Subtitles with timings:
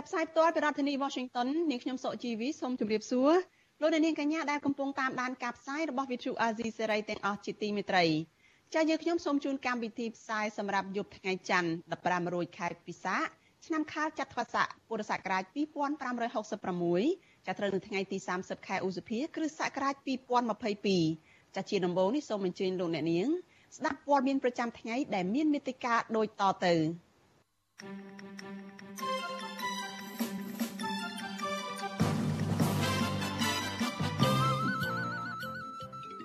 [0.00, 3.30] ចាប់ផ្សាយផ្ទាល់ពីរដ្ឋធានី Washington នាងខ្ញុំសុកជីវីសូមជម្រាបសួរ
[3.80, 8.04] លោកអ្នកនាងកញ្ញាដែលកំពុងតាមដានការផ្សាយរបស់ Vuthu Azizi Serai ទាំងអស់ជាទីមេត្រី
[8.74, 11.70] ចា៎យើងខ្ញុំសូមជូនកម្មវិធីផ្សាយសម្រាប់យប់ថ្ងៃច័ន្ទ
[12.02, 13.16] 15រោចខែពិសា
[13.66, 15.44] ឆ្នាំខាលចត្វាស័កពុរសករាជ
[16.44, 19.94] 2566ចាត្រូវនៅថ្ងៃទី30ខែឧសភាគ្រិស្តសករាជ
[20.76, 23.28] 2022ចាជាដំបូងនេះសូមអញ្ជើញលោកអ្នកនាង
[23.76, 26.74] ស្ដាប់ព័ត៌មានប្រចាំថ្ងៃដែលមានមេត្តាដូចតទៅ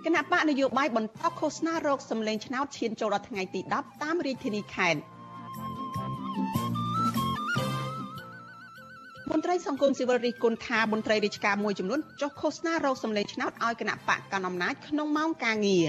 [0.06, 5.00] គណៈបកនយោបាយបន្តឃោសនារោគសម្លេងឆ្នោតឈានចូលដល់ថ្ងៃទី10តាមរាជធានីខេត្ត
[9.32, 15.88] មន្ត្រីសង្គមស៊ីវិលរិះគន់ថាមន្ត្រីរាជការមួយចំនួនចុះឃោសនារោគសម្លេងឆ្នោតឲ្យគណៈបកកណ្ដាលអំណាចក្នុងម៉ោងការងារ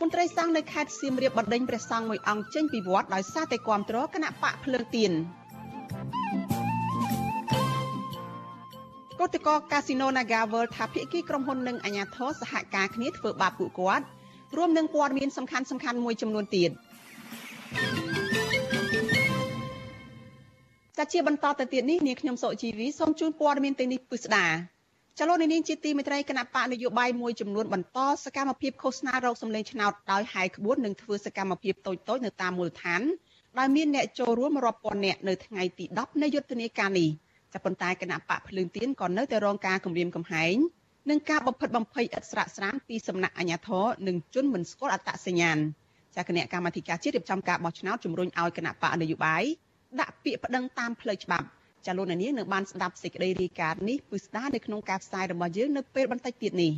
[0.00, 5.12] មន្ត្រីសង្ឃនៅខេត្តសៀមរាបបណ្ដេញព្រះសង្ឃមួយអង្គចេញពីវត្តដោយសារតែគាំទ្រគណៈបកភ្លើងទៀន
[9.20, 14.04] គឧតកោកាស៊ីណូ Naga World ថាភាគីក្រុមហ៊ុននិងអាជ្ញាធរសហការគ្នាធ្វើបាបពួកគាត់
[14.56, 16.70] រួមនឹងព័ត៌មានសំខាន់សំខាន់មួយចំនួនទៀត
[20.96, 24.46] ចាជាបន្តទៅទៀតនេះនាងខ្ញុំសុជីវីសូមជូនព័ត៌មានទាំងនេះពិស្ដា
[25.18, 33.02] ចលនានាងជាទីមេត្រីគណៈបកនយោបាយមួយចំនួនបន្តសកម្មភាពឃោសនារោគសម្លេងឆ្នោតដោយហាយក្បួននិងធ្វើសកម្មភាពតូចៗនៅតាមមូលដ្ឋាន
[33.58, 37.10] ដោយមានអ្នកចូលរួមរាប់ពាន់នាក់នៅថ្ងៃទី10នៃយុទ្ធនាការនេះ។
[37.52, 40.56] តែប៉ុន្តែគណៈបកភ្លើងទៀនក៏នៅតែរងការគំរាមកំហែង
[41.10, 45.58] និងការបំផិតបំភ័យឥតស្រាកស្រានពីសំណាក់អាជ្ញាធរនិងជនមិនស្គាល់អត្តសញ្ញាណ
[46.16, 49.42] ចាគណៈកម្មាធិការជាតិរៀបចំការបោះឆ្នោតជំរុញឲ្យគណៈបកនយោបាយ
[50.00, 51.46] ដាក់ពាក្យប្តឹងតាមផ្លូវច្បាប់
[51.86, 56.72] ចាលោកនាងនឹងបានស្ដាប់សេចក្តីរាយការណ៍នេះពឹស្ដានៅក្នុងការផ្សាយរបស់យើងនៅពេលបន្តិចទៀតនេះ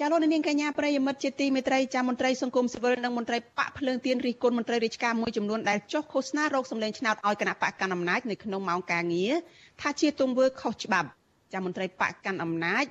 [0.00, 9.32] ចាលោកនាងកញ្ញាប្រិយមិត្តជាទីមេត្រីចាមន្ត្រីសង្គមស៊ីវិលនិងមន្ត្រីបកភ្លើងទៀនរិះគន់មន្ត្រីរាជការមួយចំនួនដែលចុះឃោសនារោគសម្លេងឆ្នោតឲ្យគណៈបកកណ្ដាលអំណាចនៅក្នុងម៉ោងការងារ
[9.80, 11.08] ថាជាទង្វើខុសច្បាប់
[11.52, 12.84] ចាមន្ត្រីបកកាន់អំណាច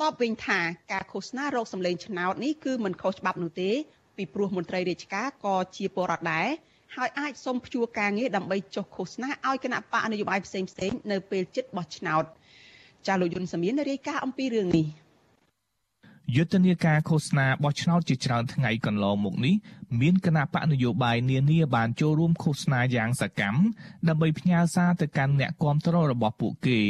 [0.00, 0.58] តបវិញថា
[0.92, 3.70] ការឃោសនារោគសម្លេងឆ្នោតនេះគឺមិនខុសច្បាប់នោះទេ
[4.16, 6.48] ពីព្រោះមន្ត្រីរាជការក៏ជាពលរដ្ឋដែរ
[6.96, 12.24] ហើយអាចសុំព្យួរការងារដើម្បីចុះឃោសនាឲ្យគណៈបកនយោបាយផ្សេងៗនៅពេលជិតបោះឆ្នោត
[13.06, 14.86] ចាលោកយុនសាមៀនរាយការណ៍អំពីរឿងនេះ
[16.32, 19.54] យុទ្ធនាការឃោសនាបោះឆ្នោតជាច្រើនថ្ងៃកន្លងមកនេះ
[20.00, 23.60] មានគណៈបកនយោបាយនានាបានចូលរួមឃោសនាយ៉ាងសកម្ម
[24.08, 26.80] ដើម្បីផ្ញើសារទៅកាន់អ្នកគាំទ្ររបស់ពួកគេ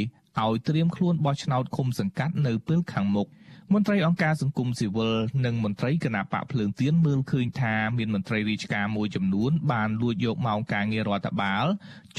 [0.41, 3.28] ឲ្យត្រៀមខ្លួនបោះឆ្នោតឃុំសង្កាត់នៅពេលខាងមុខ
[3.73, 11.67] មន្ត្រីអង្គការសង្គមស៊ីវិលនិងមន្ត្រីគណៈបកភ្លើងទៀនមើលឃើញថាមានមន្ត្រីរាជការមួយចំនួនបានលួចយកម៉ោងការងាររដ្ឋបាល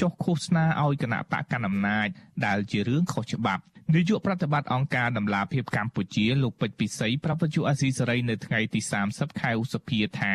[0.00, 2.08] ចុះឃោសនាឲ្យគណៈបកកណ្ដាលអំណាច
[2.46, 3.62] ដែលជារឿងខុសច្បាប់
[3.94, 8.80] នាយកប្រតិបត្តិអង្គការដំឡាភិបកម្ពុជាលោកពេជ្រពិសីប្រពន្ធអាស៊ីសេរីនៅថ្ងៃទី
[9.10, 10.34] 30ខែឧសភាថា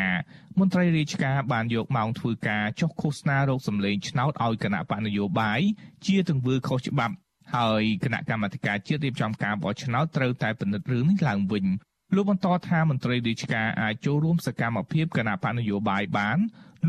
[0.58, 5.60] មន្ត្រីរាជការបានយកម៉ោងធ្វើការចុះឃោសនារោគសម្លេងឆ្នោតឲ្យគណៈបកនយោបាយ
[6.06, 7.14] ជាទង្វើខុសច្បាប់
[7.56, 11.66] ហើយគណៈកម្មាធិការជាតិរៀបចំការបោះឆ្នោតត្រូវតែពិនិត្យរឿងនេះឡើងវិញ
[12.14, 16.38] លោកបន្តថាមន្ត្រីរាជការអាចចូលរួមសកម្មភាពគណៈបកនយោបាយបាន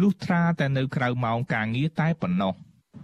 [0.02, 2.54] លុះត្រាតែនៅក្រៅម៉ោងការងារតែប៉ុណ្ណោះ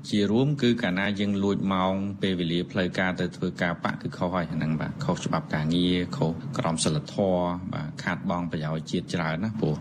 [0.10, 9.76] ជារួមគឺកាលណាយើងលួចម៉ោងពេលវេលាផ្លូវការទៅធ្វើការបកគឺខុសហើយហ្នឹងបាទខុសច្បាប់ការងារខុសក្រមសីលធម៌បាទខាតបង់ប្រយោជន៍ជាតិច្រើនណាព្រោះ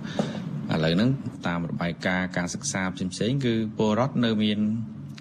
[0.72, 1.10] ឥឡូវហ្នឹង
[1.46, 4.58] តាមរបាយការណ៍ការសិក្សាផ្សេងៗគឺពលរដ្ឋនៅមាន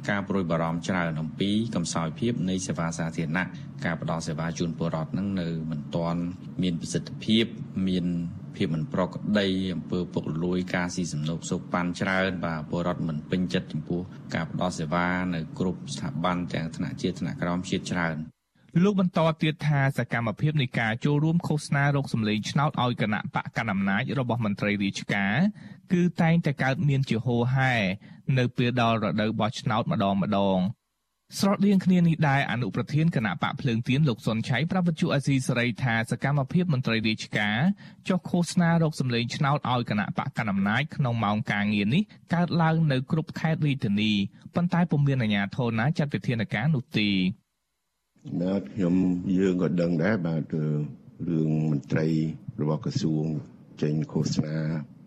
[0.10, 3.46] ការប្រួយបារម្ភច្រើនអំពីកំសោយភាពនៃសេវាសាធារណៈ
[3.86, 6.22] ការផ្ដល់សេវាជូនពលរដ្ឋនឹងនៅមិនទាន់
[6.62, 7.46] មានប្រសិទ្ធភាព
[7.88, 8.06] មាន
[8.56, 14.02] ភាពមិនប្រក្រតីអំពើពុករលួយការស៊ីសំណូកសូកប៉ាន់ច្រើនបាទពលរដ្ឋមិនពេញចិត្តចំពោះ
[14.36, 18.18] ការផ្ដល់សេវានៅគ្រប់ស្ថាប័នទាំងថ្នាក់ជាតិថ្នាក់ក្រោមជាតិច្រើន
[18.84, 25.36] លោកបន្តទៀតថាសកម្មភាពនៃការចូលរួមឃោសនារោគសម្លេងឆ្នោតឲ្យគណៈបកកណ្ដាលអំណាចរបស់មន្ត្រីរាជការ
[25.94, 27.74] គឺតែងតែកើតមានជាហូរហែ
[28.38, 30.60] នៅពេលដល់រដូវបោះឆ្នោតម្ដងម្ដង
[31.40, 37.58] ស្រដៀងគ្នានេះដែរអនុប្រធានគណៈបកភ្លើងទៀនលោកសុនឆៃប្រាប់វិទ្យុអាស៊ីសេរីថាសកម្មភាពមន្ត្រីរាជការ
[38.08, 42.04] ចុះឃោសនារោគសម្លេងឆ្នោតឲ្យគណៈបកកណ្ដាលអំណាចក្នុងម៉ោងការងារនេះ
[42.34, 44.12] កើតឡើងនៅគ្រប់ខេត្តរាជធានី
[44.56, 47.10] ប៉ុន្តែពុំមានអាជ្ញាធរណាចាត់វិធានការនោះទេ
[48.42, 48.96] បាទខ្ញុំ
[49.40, 50.54] យើងក៏ដឹងដែរបាទ
[51.30, 52.08] រឿងមន្ត្រី
[52.62, 53.26] របស់ក្រសួង
[53.82, 54.58] ចេញឃោសនា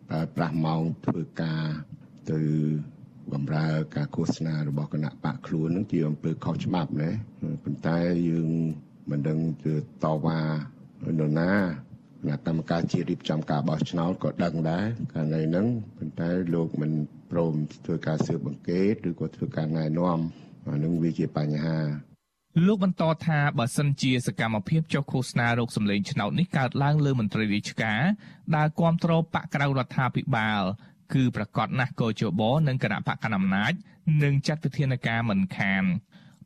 [0.09, 1.65] ប្រើប្រាស់ម៉ោងធ្វើការ
[2.31, 2.41] ទៅ
[3.33, 7.11] បំរើការឃោសនារបស់គណៈបកខ្លួននឹងជាអំពើខុសច្បាប់ណា
[7.65, 8.49] ប៉ុន្តែយើង
[9.11, 9.75] មិនដឹងទៅ
[10.05, 10.41] តវ៉ា
[11.11, 15.67] នរណាគណៈកម្មការជាតិរៀបចំការបោះឆ្នោតក៏ដឹងដែរកាលនៅហ្នឹង
[15.99, 16.93] ប៉ុន្តែលោកមិន
[17.31, 20.19] ព្រមធ្វើការស៊ើបអង្កេតឬក៏ធ្វើការណែនាំ
[20.69, 21.79] អានឹងវាជាបញ្ហា
[22.67, 28.01] លោកបន្តថាបើសិនជាសកម្មភាពចុះឃោសនារោគសម្លេងឆ្នោតនេះកើតឡើងលើមន្ត្រីរាជការ
[28.57, 30.63] ដែលគ្រប់គ្រងបកក្រៅរដ្ឋាភិបាល
[31.15, 33.73] គឺប្រកាសណាស់កោជបនិងគណៈបកកណ្ដាលអំណាច
[34.23, 35.85] នឹងចាត់វិធានការមិនខាន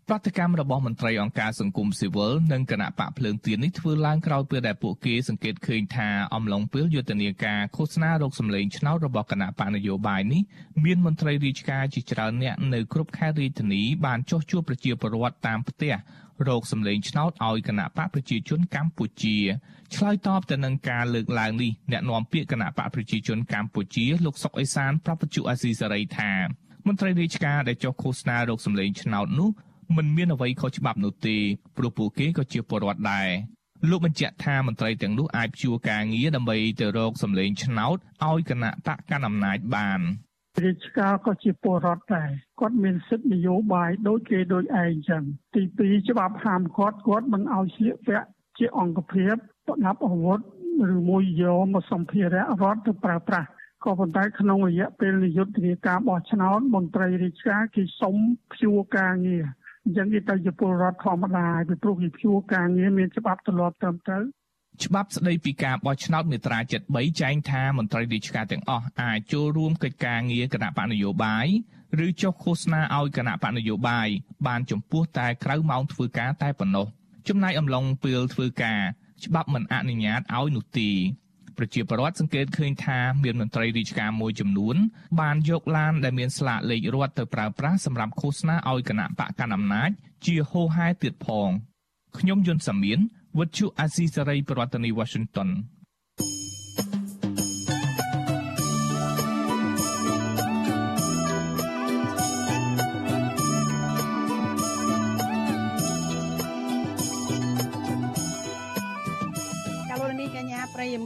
[0.08, 10.42] ប្រតិកម្មរបស់មន្ត្រីអង្គការសង្គមស៊ីវិលនិងគណៈបកភ្លើងទៀននេះធ្វើឡើងក្រោយពេលដែលពួកគេសង្កេតឃើញថាអំឡុងពេលយុទ្ធនាការឃោសនារោគសម្លេងឆ្នោតរបស់គណៈបកនយោបាយនេះ
[10.84, 15.92] មានមន្ត្រីរាជការជាច្រើនអ្នកនៅគ្រប់ខេត្តរាជធានីបានចុះជួបប្រជាពលរដ្ឋតាមផ្ទះ
[16.48, 19.36] រោគសម្លេងឆ្នោតឲ្យគណៈបកប្រជាជនកម្ពុជា
[19.94, 26.32] ឆ្លើយតបទៅនឹងការលើកឡើងនេះអ្នកនាំពាក្យគណៈបកប្រជាជនកម្ពុជាលោកសុកអេសានប្រាប់បញ្ជាអាស៊ីសេរីថា
[26.86, 29.50] មន្ត្រីរាជការដែលចុះឃោសនារោគសម្លេងឆ្នោតនោះ
[29.96, 31.36] មិនមានអ្វីខុសច្បាប់នោះទេ
[31.76, 33.28] ព្រោះពួកគេក៏ជាពលរដ្ឋដែរ
[33.90, 40.00] លោកបញ្ជាក់ថាមន្ត្រីទាំងនោះអាចព្យួរការងារដើម្បីទៅរកសម្លេងឆ្នោតឲ្យគណៈបកកណ្ដាលអំណាចបាន
[40.62, 42.30] រាជការក៏ជាពលរដ្ឋដែរ
[42.60, 45.22] គាត់មានសិទ្ធិនយោបាយដូចគេដូចឯងចឹង
[45.54, 48.26] ទី2ច្បាប់ហាមគាត់គាត់មិនឲ្យស្លៀកពាក់
[48.58, 49.34] ជាអង្គភាព
[49.66, 50.40] ប្រដាប់អាវុធ
[50.94, 53.48] ឬមួយយកមកសម្ភារៈរដ្ឋទៅប្រើប្រាស់
[53.84, 58.14] ក៏ប៉ុន្តែក្នុងរយៈពេលនយោបាយការបោះឆ្នោតមន្ត្រីរាជការគេសុំ
[58.52, 59.44] ព្យួរការងារ
[59.84, 64.24] អញ្ចឹងគេទៅជាពលរដ្ឋធម្មតាពីព្រោះគេព្យួរការងារមានច្បាប់ទម្លាប់ត្រឹមត្រូវ
[64.82, 66.58] ច្បាប់ស្តីពីការបោះឆ្នោតមាត្រា
[66.90, 71.46] 73ចែងថាមន្ត្រីរាជការទាំងអស់អាចចូលរួមកិច្ចការងារគណៈបកនយោបាយ
[72.06, 74.08] ឬចុះឃោសនាឲ្យគណៈបកនយោបាយ
[74.46, 76.86] បានចំពោះតែក្រៅម៉ោងធ្វើការតែប៉ុណ្ណោះ
[77.28, 78.80] ចំណែកអំឡុងពេលធ្វើការ
[79.24, 80.90] ច្បាប់មិនអនុញ្ញាតឲ្យនោះទេ
[81.58, 84.76] ប្រជាពលរដ្ឋសង្កេតឃើញថាមានមន្ត្រីរាជការមួយចំនួន
[85.20, 89.90] បានយកឡានដែលមានស្លាកលេខរដ្ឋទៅប្រើប្រាស់សម្រាប់ឃោសនាឲ្យគណៈបកកណ្ដាលអំណាច
[90.26, 91.48] ជាហូហែទៀតផង
[92.18, 93.00] ខ្ញុំយុនសាមៀន
[93.38, 95.48] វិទ្យុអាស៊ីសេរីប្រធានាធិបតី Washington ប្រិ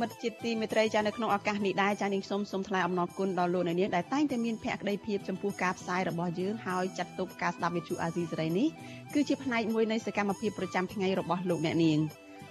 [0.00, 8.68] មិត្តជាទីមេត្រីចានៅក្នុងឱកាសនេះដែរចានាងសូមសូមថ្លែងអំណរគុណដល់លោកអ្នកនាងដែលតែងតែមានភក្ដីភាពចំពោះការផ្សាយរបស់យើងហើយចាត់ទុកការស្ដាប់វិទ្យុអាស៊ីសេរីនេះ
[9.14, 11.98] គឺជាផ្នែកមួយនៃសកម្មភាពប្រចាំថ្ងៃរបស់លោកអ្នកនាង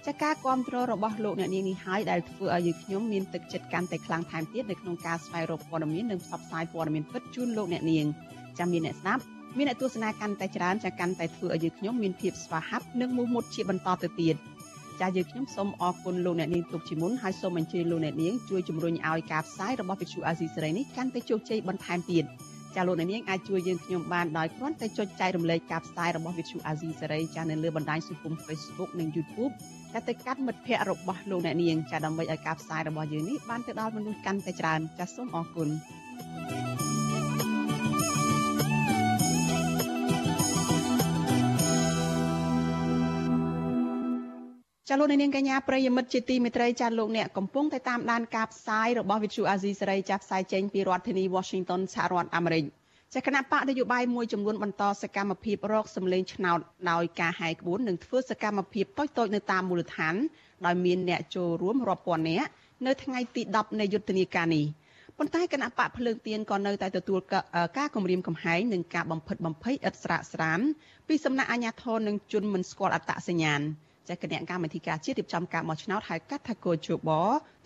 [0.06, 8.06] ចាការគ្រប់គ្រងរបស់លោកអ្នកនាងនេះហើយដែលធ្វើឲ្យយើងខ្ញុំមានទឹកចិត្តកាន់តែខ្លាំងថែមទៀតនៅក្នុងការស្វែងរកព័ត៌មាននិងផ្សព្វផ្សាយព័ត៌មានពិតជូនលោកអ្នកនាង
[8.58, 9.22] ចាំមានអ្នកស្ដាប់
[9.56, 14.36] មានអ្នកទស្សនាកាន់តែច្រើនចាកាន់តែធ្វើឲ្យយើងខ្ញុំមានភាពស្វាហាប់និងមោះមុតជាបន្តទៅទៀត។
[15.00, 22.24] ចាយើងខ្ញុំសូមអរគុណលោកអ្នកនាងទុកជាមុនហើយសូមអញ្ជើញលោកអ្នកនាងជួយជំរុញឲ្យការផ្សាយរបស់វិទ្យុអាស៊ីសេរីនេះកាន់តែជោគជ័យបន្ថែមទៀត
[22.76, 29.52] ចាលោកអ្នកនាងអាចជួយយើងខ្ញុំបានដោយគ្រាន់តែចុចចែករំលែកការផ្សាយរបស់វិទ្យុអាស៊ីសេរីចានៅលើបណ្ដាញសង្គម Facebook និង YouTube
[29.92, 35.68] តែទៅកាត់មិត្តភ័ក្តិរបស់លោកអ្នកនាងចាដើម្បីឲ្យការផ្សាយរបស់យើងនេះបានទៅដល់មនុស្សកាន់តែច្រើនចាសូមអរគុណ
[36.48, 36.87] thank you
[44.90, 52.64] ចាលោកនាងកញ្ញាប្រិយមិត្តជាទីមេត្រីចាលោកអ្នកកំពុងតែតាមដានការផ្សាយរបស់វិទ្យុអាស៊ីសេរីចាផ្សាយចេញពីរដ្ឋធានី Washington សហរដ្ឋអាមេរិក
[53.14, 56.58] ចាគណៈបកនយោបាយមួយចំនួនបន្តសកម្មភាពរកសម្លេងឆ្នោត
[56.90, 60.14] ដោយការហាយក្បួននិងធ្វើសកម្មភាពតូចៗនៅតាមមូលដ្ឋាន
[60.66, 62.48] ដោយមានអ្នកចូលរួមរាប់ពាន់នាក់
[62.86, 64.64] នៅថ្ងៃទី10នៃយុទ្ធនាការនេះ
[65.18, 67.20] ប៉ុន្តែគណៈបកភ្លើងទៀនក៏នៅតែទទួល
[67.78, 70.60] ការគម្រាមកំហែងនិងការបំផិតបំភ័យឥតស្រាកស្រាន
[71.08, 73.62] ពីសំណាក់អាជ្ញាធរនិងជនមិនស្គាល់អត្តសញ្ញាណ
[74.08, 77.10] ចាគណៈកម្មាធិការជាតិរៀបចំការបោះឆ្នោតហៅកាត់ថាកោជប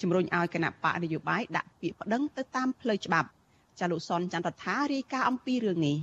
[0.01, 3.29] ជំរុញឲ្យគណៈបកនយោបាយដាក់ពាក្យប្តឹងទៅតាមផ្លូវច្បាប់
[3.81, 5.97] ចាលោកសុនចន្ទរដ្ឋារាយការណ៍អំពីរឿងនេះ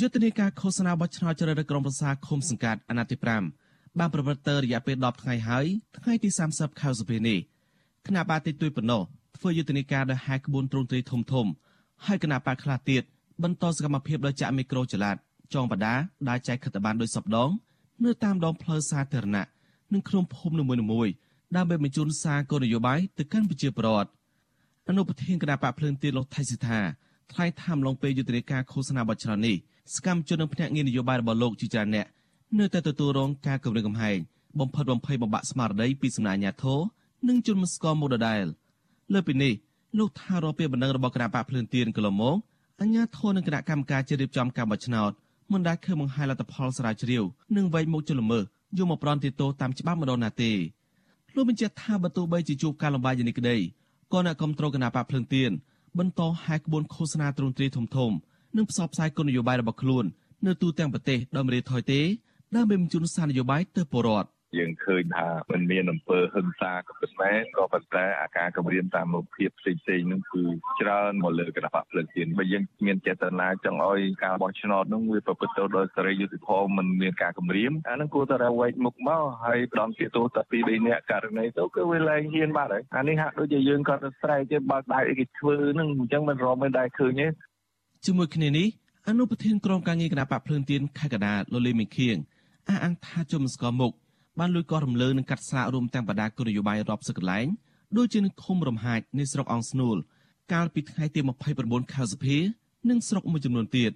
[0.00, 3.16] យុទ្ធនាការឃោសនាបោះឆ្នោតជ្រើសរើសក្រុមប្រឹក្សាឃុំសង្កាត់អាណត្តិទី
[3.58, 5.66] 5បានប្រព្រឹត្តទៅរយៈពេល10ថ្ងៃហើយ
[6.04, 7.38] ថ្ងៃទី30ខែសុភានេះ
[8.06, 9.02] គណៈបាតិទុយប៉ុណ្ណោះ
[9.36, 11.46] ធ្វើយុទ្ធនាការដោយហែកក្បួនទ្រង់ទ្រីធំធំ
[12.06, 13.02] ហើយគណៈបាខ្លះទៀត
[13.42, 15.16] បន្តសកម្មភាពដោយចាក់មីក្រូចល័ត
[15.54, 15.94] ចងបដា
[16.28, 17.50] ដែលចែកខិត្តប័ណ្ណដោយសពដង
[18.02, 19.46] នៅតាមដងផ្លូវសាធារណៈ
[19.92, 21.12] និងក្នុងភូមិនីមួយៗ
[21.56, 24.10] ដើម្បីបញ្ជូនសារគោលនយោបាយទៅកាន់ប្រជាពលរដ្ឋ
[24.88, 26.80] អនុប្រធានគណៈបកភ្លើងទៀនលោកថៃសិដ្ឋា
[27.32, 29.56] ថ្លែងថាំឡងពេលយុទ្ធនាការឃោសនាបច្ចុប្បន្ននេះ
[29.94, 32.06] សកម្មជននិងភ្នាក់ងារនយោបាយរបស់លោកជាច្រើនអ្នក
[32.58, 34.18] នៅតែទទួលរងការគំរាមកំហែង
[34.60, 36.80] បំផិតបំភ័យបំបាក់ស្មារតីពីសំណាក់អាជ្ញាធរ
[37.28, 38.44] និងជនមិនស្គាល់មុខដដែល
[39.12, 39.52] លើពីនេះ
[39.98, 42.36] លោកថារាល់ពេលបណ្ដឹងរបស់គណៈបកភ្លើងទៀនកន្លងមក
[42.80, 45.12] អាជ្ញាធរនិងគណៈកម្មការជារៀបចំការបោះឆ្នោត
[45.52, 47.24] មិនដែលឃើញបង្ហាញលទ្ធផលស្រាវជ្រាវ
[47.56, 48.40] និងវែងមុខជលមើ
[48.78, 50.52] យកមកប្រន់ទីតោតាមច្បាប់ម្ដងណាទេ
[51.34, 53.56] លោកបញ្ជាក់ថាបើទោះបីជាជួបការលំបាកយ៉ាងនេះក្តី
[54.12, 55.50] ក៏អ្នកគ្រប់គ្រងគណៈបកភ្លឹងទៀន
[55.98, 58.10] បន្តហាយក្បួនឃោសនាទ្រង់ទ្រាយធំធំ
[58.56, 60.04] និងផ្សព្វផ្សាយគោលនយោបាយរបស់ខ្លួន
[60.46, 62.00] នៅទូទាំងប្រទេសដោយមិនរៀថយទេ
[62.54, 70.44] ដើម្បីបញ្ជូនសារនយោបាយទៅពលរដ្ឋ យើងឃើញថាมันមានអំពើហិង្សាក៏ពិតមែនក៏ប៉ុន្តែអាការគម្រាមតាមរូបភាពផ្សេងផ្សេងហ្នឹងគឺ
[70.80, 87.26] ច្រើនមកលើគណៈបកភ្លើងទៀនបើយើងមានចេតនាចង់ឲ្យការបោះឆ្នោតហ្នឹងវាប្រព្រឹត្តទៅដោយសេរីយុត្តិធម៌មិនមានការគម្រាមអាហ្នឹងគួរតែរវែកមុខមកហើយផ្ដំជាទោសតែពីរបីនាក់ករណីទៅគឺវាលែងហ៊ានបាត់ហើយអានេះហាក់ដូចជាយើងគាត់ទៅស្រែកទេបើកដៃអីគេធ្វើហ្នឹងអញ្ចឹងមិនរមមិនដែរឃើញទេ
[88.06, 88.68] ជាមួយគ្នានេះ
[89.08, 92.16] អនុប្រធានក្រុមការងារគណៈបកភ្លើងទៀនខេត្តកណ្ដាលលោកលីមីខៀង
[92.68, 93.92] អះអាងថាជំស្គាល់មុខ
[94.38, 97.46] បានលួចកោះរំលើនឹងកាត់ស្លាករួមទាំងបដាគោលនយោបាយរាប់សិបកន្លែង
[97.96, 99.96] ដូចជានៅឃុំរំហាចនៃស្រុកអង្គស្នួល
[100.52, 101.20] កាលពីថ្ងៃទី
[101.56, 102.38] 29ខែសីហា
[102.90, 103.92] និងស្រុកមួយចំនួនទៀត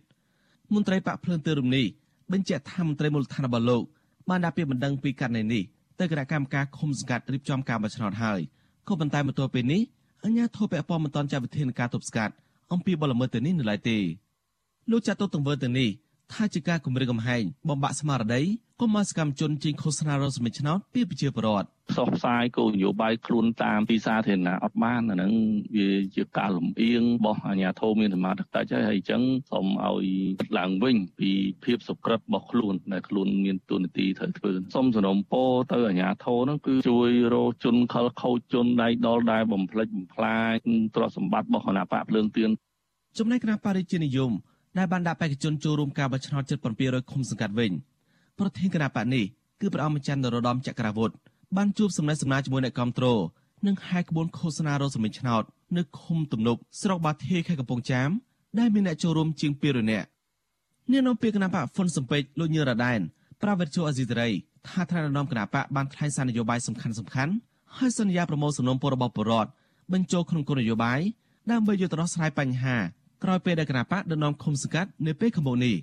[0.75, 1.87] មន្ត្រីបកភ្លើងទើរំនេះ
[2.33, 3.83] បញ្ជាក់ថាមន្ត្រីមូលដ្ឋានរបស់លោក
[4.29, 5.63] បានដាក់ពាក្យបណ្ដឹងពីករណីនេះ
[5.99, 8.41] ទៅគណៈកម្មការឃុំសង្កាត់រៀបចំការបោះឆ្នោតហើយ
[8.89, 9.81] ក៏ប៉ុន្តែមកទល់ពេលនេះ
[10.25, 12.35] អញ្ញាធិបពពមិនតាន់ចាត់វិធានការទប់ស្កាត់
[12.73, 13.99] អំពីបលល្មើសទៅនេះនៅឡើយទេ
[14.91, 15.89] លោកចាត់ទុកទង្វើទៅនេះ
[16.35, 18.43] ថាជាការគម្រាមកំហែងបំបាក់ស្មារតី
[18.81, 25.33] កុំឲ្យសកម្មជនជាងឃោសនារកសម្លេងឆ្នោតពីប្រជាពលរដ្ឋផ្សព្វផ្សាយគោលនយោបាយខ្លួនតាមទីសាធារណៈអត់បានអាហ្នឹង
[25.77, 30.07] វាជាការលំអៀងរបស់អាជ្ញាធរមានសមត្ថកិច្ចហើយហើយអញ្ចឹងសូមឲ្យ
[30.59, 31.31] ឡើងវិញពី
[31.65, 35.43] ភាពសុក្រិតរបស់ខ្លួនដែលខ្លួនមានទូនាទីត្រូវធ្វើសូមសនំពោ
[35.73, 40.55] ទៅអាជ្ញាធរហ្នឹងគឺជួយរកជនខលខូចជនដៃដល់ដែលបំផ្លិចបំផ្លាញ
[40.95, 42.51] ទ្រព្យសម្បត្តិរបស់គណៈបកភ្លើងទៀន
[43.19, 44.33] ចំណែកគណៈបរិជានិយម
[44.77, 47.73] ដែលបានដាក់បេក្ខជនចូលរួមការបោះឆ្នោតជិត700ឃុំសង្កាត់វិញ
[48.39, 49.25] ប្រធានគណៈបកនេះ
[49.61, 51.11] គឺព្រះអង្គម្ចាស់នរោត្តមចក្រាវុធ
[51.57, 53.21] បានជួបសំណេះសំណាលជាមួយអ្នកគ្រប់គ្រង
[53.67, 55.43] និងហាយក្បួនឃោសនារកសម្លេងឆ្នោត
[55.77, 58.11] នៅឃុំទំនប់ស្រុកបាធាខេត្តកំពង់ចាម
[58.59, 60.07] ដែលមានអ្នកចូលរួមជាង200នាក់
[60.91, 63.01] នាយនាំពាក្យគណៈបកហ្វុនសំពេចលោកញឺរ៉ាដែន
[63.43, 64.29] ប្រាវិទ្យាអេស៊ីសេរី
[64.69, 67.33] ថាថ្នាក់ដឹកនាំគណៈបកបានថ្លែងសារនយោបាយសំខាន់សំខាន់
[67.77, 69.51] ហើយសន្យាប្រមូលសំណុំពររបស់បរដ្ឋ
[69.93, 71.01] បញ្ចូលក្នុងគោលនយោបាយ
[71.51, 72.77] ដើម្បីយកទៅដោះស្រាយបញ្ហា
[73.25, 75.77] ក្រោយពេលដែលគណៈបកដឹកនាំឃុំសង្កាត់នៅពេលខាងមុខនេះ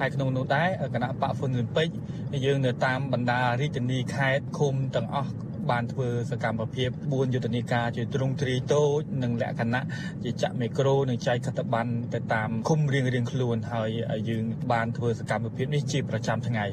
[0.00, 5.32] ហើយក្នុងនោះដែរគណៈបកហ្វុនស៊ិនពេជ្រយើងនៅតាមបណ្ដារាជធានីខេត្តឃុំទាំងអស់
[5.70, 9.84] បានធ្វើសកម្មភាព4យុទ្ធនាការជាទ្រង់ទ្រីតូចនិងលក្ខណៈ
[10.24, 13.90] ជាចាក់មីក្រូនិងចែកខិត្តប័ណ្ណទៅតាមឃុំរៀងរៀងខ្លួនហើយ
[14.28, 16.64] យើងបានធ្វើសកម្មភាពនេះជាប្រចាំថ្ងៃ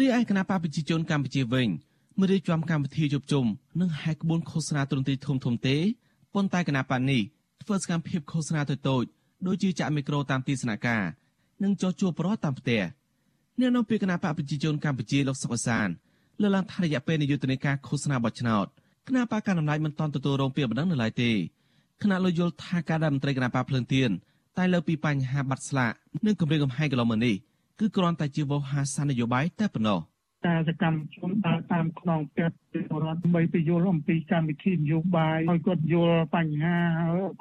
[0.00, 1.68] រីឯគណៈបកប្រជាជនកម្ពុជាវិញ
[2.20, 3.44] មិនរៀបចំកម្មវិធីជប់ជុំ
[3.80, 5.76] និងហែកក្បួនឃោសនាទ្រង់ទ្រីធំធំទេ
[6.34, 7.22] ប៉ុន្តែគណៈបកនេះ
[7.68, 9.08] ធ្វើសកម្មភាពឃោសនាតូចៗ
[9.46, 11.04] ដូចជាចាក់មីក្រូតាមទីស្នាក់ការ
[11.62, 12.82] និងចោះជួបប្រវត្តិតាមផ្ទះ
[13.60, 15.88] អ្នកនាំពាក្យគណៈបកប្រជាជនកម្ពុជាលោកសុកសាន
[16.40, 18.66] លើកឡើងថារយៈពេលនៃយុទ្ធនាការឃោសនាបោះឆ្នោត
[19.06, 21.30] គណៈបកកណ្ដាលអំណាចមិនទាន់ទទួលរងពាក្យបណ្ដឹងនៅឡើយទេ
[22.02, 24.10] គណៈលោកយល់ថាការដែលមន្ត្រីគណៈបកភ្លឹងទៀន
[24.58, 25.92] តែលើពីបញ្ហាបាត់ស្លាក
[26.26, 27.34] និងគម្រាមកំហែងកន្លងមកនេះ
[27.78, 30.00] គឺគ្រាន់តែជាវោហារសានយោបាយតែប៉ុណ្ណោះ។
[30.46, 36.78] តែសកម្មជនដើរតាមខ្នងផ្ទះពលរដ្ឋដើម្បីទៅយល់អំពីកម្មវិធីនយោបាយឲ្យគាត់យល់បញ្ហា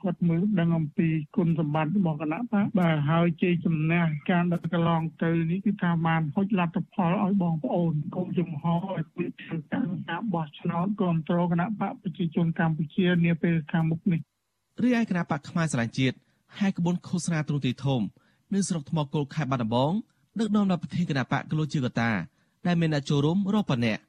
[0.02, 9.26] គាត់មើលដឹងអំពីគុណសម្បត្តិរបស់គណៈបកបាទហើយជ័យជំនះការដឹកកន្លងទៅនេះគឺថាបានហុចលទ្ធផលឲ្យបងប្អូនកុំចំហឲ្យពី
[9.72, 14.20] ការការបោះឆ្នោតគ្រប់គ្រងគណៈបកប្រជាជនកម្ពុជានាពេលខាងមុខនេះ
[14.84, 16.16] រីឯគណៈបកខ្មែរស្រឡាញ់ជាតិ
[16.60, 18.02] ហើយក្បួនឃោសនាទ្រង់ទីធំ
[18.54, 19.94] នៅស្រុកថ្មគោលខេត្តបាត់ដំបង
[20.40, 22.12] ដឹកនាំដោយប្រធានគណៈបកកលោជាកតា
[22.68, 24.02] ដែលមានអ្នកចូលរួមរាប់ពាន់នាក់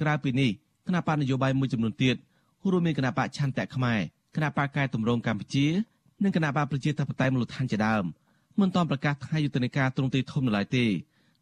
[0.00, 0.50] ក្រៅពីនេះ
[0.86, 2.16] គណៈបកនយោបាយមួយចំនួនទៀត
[2.70, 4.00] រួមមានគណៈបកឆន្ទៈខ្មែរ
[4.36, 5.66] គណៈបកកែតម្រង់កម្ពុជា
[6.22, 8.04] និងគណៈបកប្រជាធិបតេយ្យមូលដ្ឋានជាដើម
[8.60, 10.84] មិនទាន់ប្រកាសថ្ងៃយុទ្ធនាការទ្រង់ទ្រីធំនៅឡើយទេ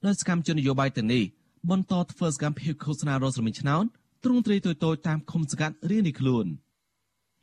[0.05, 1.25] ដោយសកម្មជននយោបាយទាំងនេះ
[1.71, 3.85] បន្តធ្វើសកម្មភាពឃោសនារសមិញឆ្នោត
[4.25, 6.47] ទ្រង់ទ្រីតូចៗតាមឃុំសង្កាត់រៀងនេះខ្លួន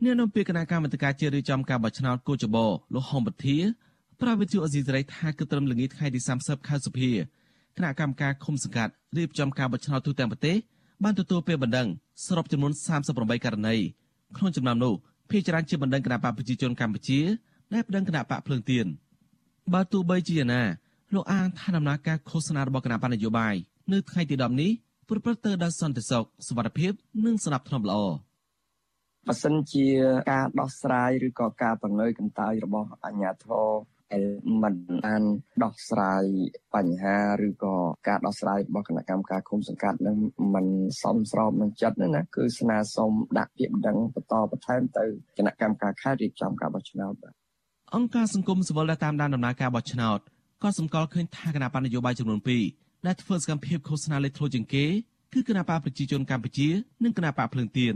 [0.03, 3.57] អ្នកនាំពាក្យគណៈកម្មាធិការជាតិរៀបចំការបោះឆ្នោតគូចបោលោកហុំបធា
[4.21, 7.11] ប្រាវិទ្យុអេស៊ីសរ៉ៃថាគឺត្រឹមល្ងាចថ្ងៃទី30ខែសុភា
[7.77, 10.55] គណៈកម្មការឃុំសង្កាត់រៀបចំការបោះឆ្នោតទូទាំងប្រទេស
[11.03, 11.87] បានទទួលពេលបណ្ដឹង
[12.25, 12.71] សរុបចំនួន
[13.07, 13.75] 38ករណី
[14.37, 14.93] ក្នុងចំណោមនោះ
[15.29, 17.19] ភាគច្រើនជាបណ្ដឹងគណៈបកប្រជាជនកម្ពុជា
[17.73, 18.85] ដែលបណ្ដឹងគណៈបកភ្លើងទៀន
[19.73, 20.63] បើទោះបីជាយ៉ាងណា
[21.13, 23.55] លោកអាងថាដំណើរការឃោសនារបស់គណៈបណ្ឌនយោបាយ
[23.93, 24.71] នៅថ្ងៃទី10នេះ
[25.09, 26.91] ប្រព្រឹត្តទៅដោយសន្តិសុខសុវត្ថិភាព
[27.25, 27.99] និងស្ដាប់ធ្នាប់ល្អ
[29.27, 29.85] បើសិនជា
[30.31, 33.53] ការដោះស្រាយឬក៏ការបង្ើយកន្តើយរបស់អាជ្ញាធរ
[34.11, 34.23] ដែល
[34.63, 35.23] មិនបាន
[35.63, 36.23] ដោះស្រាយ
[36.75, 37.75] បញ្ហាឬក៏
[38.07, 40.17] ការដោះស្រាយរបស់គណៈកម្មការគុំសង្កាត់នឹង
[40.55, 40.67] មិន
[41.03, 45.05] សមស្របនឹងចិត្តណាគឺស្នើសុំដាក់ពាក្យបណ្ដឹងបន្តបន្ថែមទៅ
[45.37, 47.33] គណៈកម្មការខេត្តរៀបចំការបោះឆ្នោតបាទ
[47.95, 50.19] អង្គការសង្គមស៊ីវិលដែលតាមដានដំណើរការបោះឆ្នោត
[50.63, 52.39] ក៏សម្គាល់ឃើញថាគណៈបណ្ឌនយោបាយចំនួន
[52.73, 54.85] 2ដែលធ្វើសកម្មភាពឃោសនាលេចធ្លោជាងគេ
[55.33, 56.69] គឺគណៈបកប្រជាជនកម្ពុជា
[57.03, 57.95] និងគណៈបកភ្លើងទៀន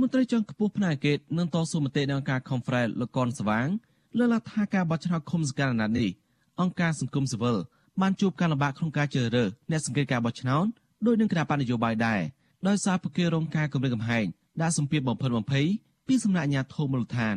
[0.00, 3.68] មន្ត្រីជាន់ខ្ពស់ផ្នែកអង្កេតនឹងតស៊ូមតិនៅអង្គការ Conference លោកកនស្វាង
[4.16, 6.10] លើកឡើងថាការបោះឆ្នោតឃុំសង្កាត់អាណត្តិនេះ
[6.60, 7.56] អង្គការសង្គមស៊ីវិល
[8.00, 10.66] បានជួបការលំបាកក្នុងការជ្រើសរើសអ្នកសង្កេតការបោះឆ្នោត
[11.06, 12.20] ដោយនឹងគណៈបកនយោបាយដែរ
[12.68, 14.24] ដោយសារពួកគេរងការគំរាមកំហែង
[14.62, 15.66] ដាក់សម្ពាធបំផិតបំភ័យ
[16.06, 17.36] ពីសំណាក់អាជ្ញាធរមូលដ្ឋាន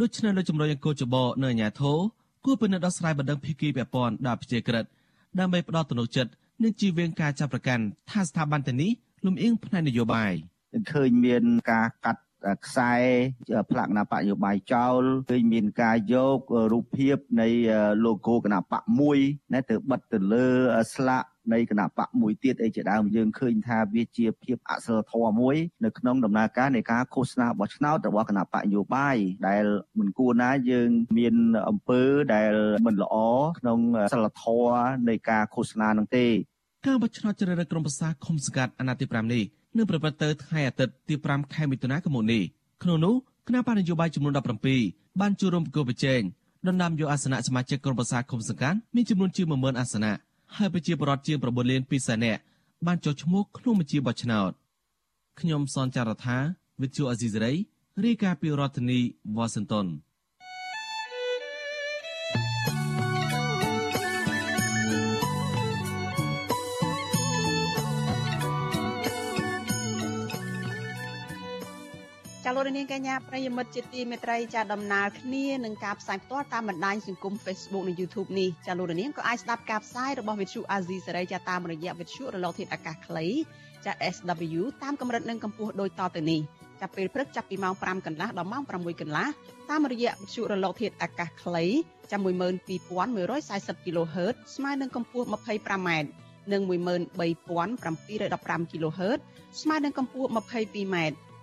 [0.00, 1.98] ដូច្នេះលើជំរុញអង្គចបនៅអាញាធរ
[2.44, 4.84] គួរពិនិត្យដោះស្រាយបណ្ដឹងភីគីពាក់ព័ន្ធដល់ប្រជាក្រិត
[5.38, 6.30] ដើម្បីផ្ដល់ទំនុកចិត្ត
[6.62, 8.90] និងជៀសវាងការចាប់ប្រកាន់ថាស្ថាប័នទាំងនេះ
[9.26, 10.32] លំអៀងផ្នែកនយោបាយ
[10.92, 12.22] ឃើញមានការកាត់
[12.64, 12.92] ខ្សែ
[13.70, 16.38] ផ្លាកគណៈបកនយោបាយចោលឃើញមានការយក
[16.72, 17.48] រូបភាពនៃ
[18.04, 19.18] logo គណៈបកមួយ
[19.52, 20.46] ណាទៅបិទទៅលើ
[20.94, 29.16] ស្លាកនៃគណៈបកមួយទៀតអីជាដើមយើងឃើញថាវាជាភាពអសិលធម៌មួយនៅក្នុងដំណើរការនៃការឃោសនាបោះឆ្នោតរបស់គណៈបកនយោបាយ
[29.48, 29.64] ដែល
[29.98, 31.34] មិនគួរណាយើងមាន
[31.68, 32.00] អំពើ
[32.34, 32.52] ដែល
[32.86, 33.16] មិនល្អ
[33.58, 33.78] ក្នុង
[34.12, 34.74] សិលធម៌
[35.08, 36.26] នៃការឃោសនានឹងទេ
[36.86, 39.44] ការបោះឆ្នោតជ្រើសរើសក្រុមប្រឹក្សាឃុំសង្កាត់អាណត្តិទី5នេះ
[39.76, 42.42] នឹងប្រព្រឹត្តទៅថ្ងៃអាទិត្យទី5ខែមិថុនាឆ្នាំនេះ
[42.82, 43.14] ក្នុងនោះ
[43.48, 44.32] គណៈបញ្ញយោបាយចំនួន
[44.76, 46.20] 17បានចូលរួមប្រគល់ប្រជែង
[46.66, 50.12] ដណ្ដើមយកអាសនៈសមាជិកក្រុមប្រឹក្សាឃុំសង្កាត់មានចំនួនជាង10000អាសនៈ
[50.56, 52.40] ហើយប្រជាពលរដ្ឋជាង9លាន2សែននាក់
[52.86, 54.50] បានចុះឈ្មោះក្នុងបញ្ជីបោះឆ្នោត
[55.40, 56.36] ខ្ញុំសនចាររថា
[56.80, 57.52] វិទ្យុអេស៊ីសរ៉ៃ
[58.04, 58.98] រាយការណ៍ពីរដ្ឋធានី
[59.36, 59.86] វ៉ាស៊ីនតោន
[72.62, 83.26] លោកនាងកញ្ញាប្រិយមិត្តជាទីមេត្រីចាដំណើរគ្នានឹងការផ្សាយផ្ទាល់តាមបណ្ដាញសង្គម Facebook និង YouTube នេះចាលោកនាងក៏អាចស្ដាប់ការផ្សាយរបស់វិទ្យុ Azizi សេរីចាតាមរយៈវិទ្យុរលកធាតុអាកាសខ្លី
[83.84, 86.40] ចា SW តាមកម្រិតនិងកម្ពស់ដូចតទៅនេះ
[86.80, 89.26] ចាប់ពេលព្រឹកចាប់ពីម៉ោង5កន្លះដល់ម៉ោង6កន្លះ
[89.70, 91.64] តាមរយៈវិទ្យុរលកធាតុអាកាសខ្លី
[92.10, 95.90] ចាំ12140 kHz ស្មើនឹងកម្ពស់ 25m
[96.52, 99.18] និង13715 kHz
[99.60, 100.96] ស្មើនឹងកម្ពស់ 22m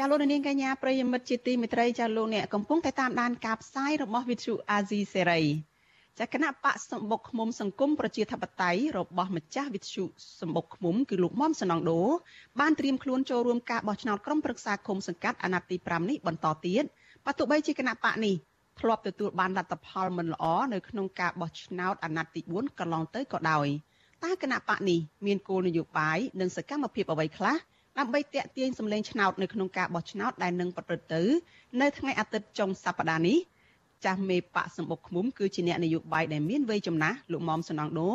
[0.00, 5.40] ចាលោកនាងកញ្ញាប្រិយមិត្តជាទីមេត្រីចាលោកអ្នកកំពុងតែតាមដានការផ្សាយរបស់វិទ្យុអាស៊ីសេរី
[6.18, 10.04] ចាគណៈបកសម្បុកឃុំសង្គមប្រជាធិបតេយ្យរបស់ម្ចាស់វិទ្យុ
[10.40, 12.02] សម្បុកឃុំគឺលោកមុំសណងដូ
[12.60, 16.84] បានត្រៀមខ្លួនចូលរួមការបោះឆ្នោតក្រុមប្រឹក្សាឃុំសង្កាត់អាណត្តិទី5នេះបន្តទៀត
[17.24, 18.34] បើទោះបីជាគណៈបកនេះ
[18.80, 23.66] ធ្លាប់ទទួលបានលទ្ធផលមិនល្អនៅក្នុងការបោះឆ្នោតអាណត្តិទី4កន្លងទៅក៏ដោយ
[24.24, 27.56] តើគណៈបកនេះមានគោលនយោបាយនិងសកម្មភាពអ្វីខ្លះ
[27.98, 31.22] ដើម្បីតាក់ទាញសម្លេងឆ្នោតនៅក្នុងការបោះឆ្នោតដែលនឹងប្រព្រឹត្តទៅ
[31.80, 33.38] នៅថ្ងៃអាទិត្យចុងសប្តាហ៍នេះ
[34.04, 38.10] ចាស់មេបកសម្បុកឃុំគឺជាអ្នកនយោបាយដែលមានវ័យចំណាស់លោកមុំសំណងដូ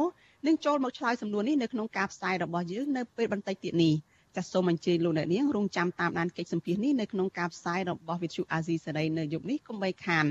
[0.46, 3.94] នឹងចូលមកឆ្លើយសំណួរនេះនៅក្នុងការផ្សាយរបស់យើងនៅពេលបន្តិចទៀតនេះ
[4.36, 10.26] ចាសសូមអញ្ជើញលោកអ្នកនាងរងចាំតាមដានកិច្ចសម្ភាសនេះនៅក្នុងការផ្សាយរបស់វិទ្យុអាស៊ីសេរីនៅយប់នេះកុំបីខាន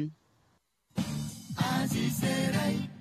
[1.61, 2.92] អាស៊ីសេរី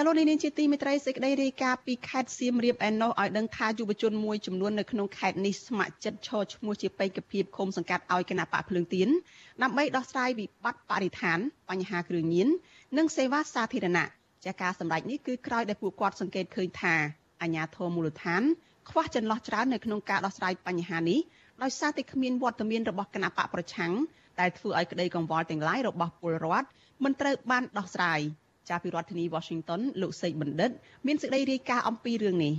[0.00, 9.08] ចលនានេះជាទីមេត្រីសេចក្តីរាយការណ៍ពីខេត្តសៀមរាបឯណោះឲ្យដឹងថាយុវជនមួយចំនួននៅក្នុងខេត្តនេះស្ម័គ្រចិត្តឈរឈ្មោះជាបេក្ខភាពឃុំសង្កាត់ឲ្យគណៈបកភ្លើងទៀន
[9.62, 11.38] ដើម្បីដោះស្រាយវិបត្តិបរិស្ថាន
[11.70, 12.48] បញ្ហាគ្រឿងញៀន
[12.98, 14.06] និងសេវាសាធារណៈ
[14.46, 16.94] ចាការសម្ដែងនេះគឺក្រោយដែលពួកគាត់សង្កេតឃើញថា
[17.42, 18.42] អាជ្ញាធរមូលដ្ឋាន
[18.90, 21.20] ខ្វះចន្លោះច្រើននៅក្នុងការដោះស្រាយបញ្ហានេះ
[21.62, 23.92] ដោយសារតែគ្មានវត្តមានរបស់គណៈបកប្រឆាំង
[24.40, 26.66] ដែលធ្វើឲ្យក្តីកង្វល់ទាំងឡាយរបស់ពលរដ្ឋ
[27.04, 28.22] មិនត្រូវបានដោះស្រាយ
[28.68, 30.70] ចាពីរដ្ឋធានី Washington លោកសេកបណ្ឌិត
[31.06, 32.54] មានសេចក្តីរាយការណ៍អំពីរឿងនេះ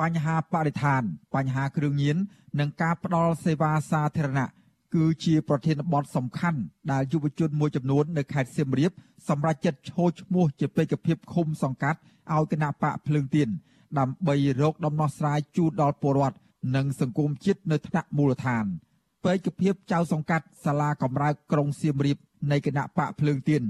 [0.00, 1.02] បញ្ហាបរិស្ថាន
[1.34, 2.16] បញ្ហាគ្រឿងញៀន
[2.60, 4.48] និងការផ្ដល់សេវាសាធារណៈ
[4.94, 6.60] គឺជាប្រធានបទសំខាន់
[6.92, 8.92] ដែលយុវជនមួយចំនួននៅខេត្តសៀមរាប
[9.28, 11.98] សម្រាប់ចិត្តឈោឈ្មោះជាបេក្ខភាពឃុំសង្កាត់
[12.34, 13.48] ឲ្យគណៈបកភ្លើងទៀន
[13.98, 16.38] ដើម្បីរកដំណោះស្រាយជូនដល់ពលរដ្ឋ
[16.76, 18.64] និងសង្គមជាតិនៅថ្នាក់មូលដ្ឋាន
[19.24, 22.18] បេក្ខភាពចៅសង្កាត់សាលាកំរើកក្រុងសៀមរាប
[22.50, 23.62] នៃគណៈបកភ្លើងទៀន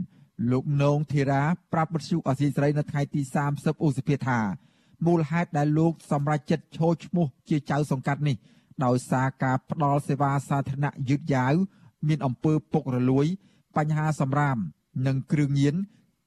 [0.51, 3.21] លោកនងធីរាប្រាប់បទសុអសីស្រីនៅថ្ងៃទី
[3.53, 4.39] 30ឧសភាថា
[5.07, 8.37] មូលហេតុដែលលោកសម្រេចចិត្តឈរឈ្មោះជាចៅសង្កាត់នេះ
[8.85, 11.55] ដោយសារការផ្ដល់សេវាសាធារណៈយឺតយ៉ាវ
[12.09, 13.27] មានអំពើពុករលួយ
[13.77, 14.59] បញ្ហាសម្រាម
[15.07, 15.75] និងគ្រឿងញៀន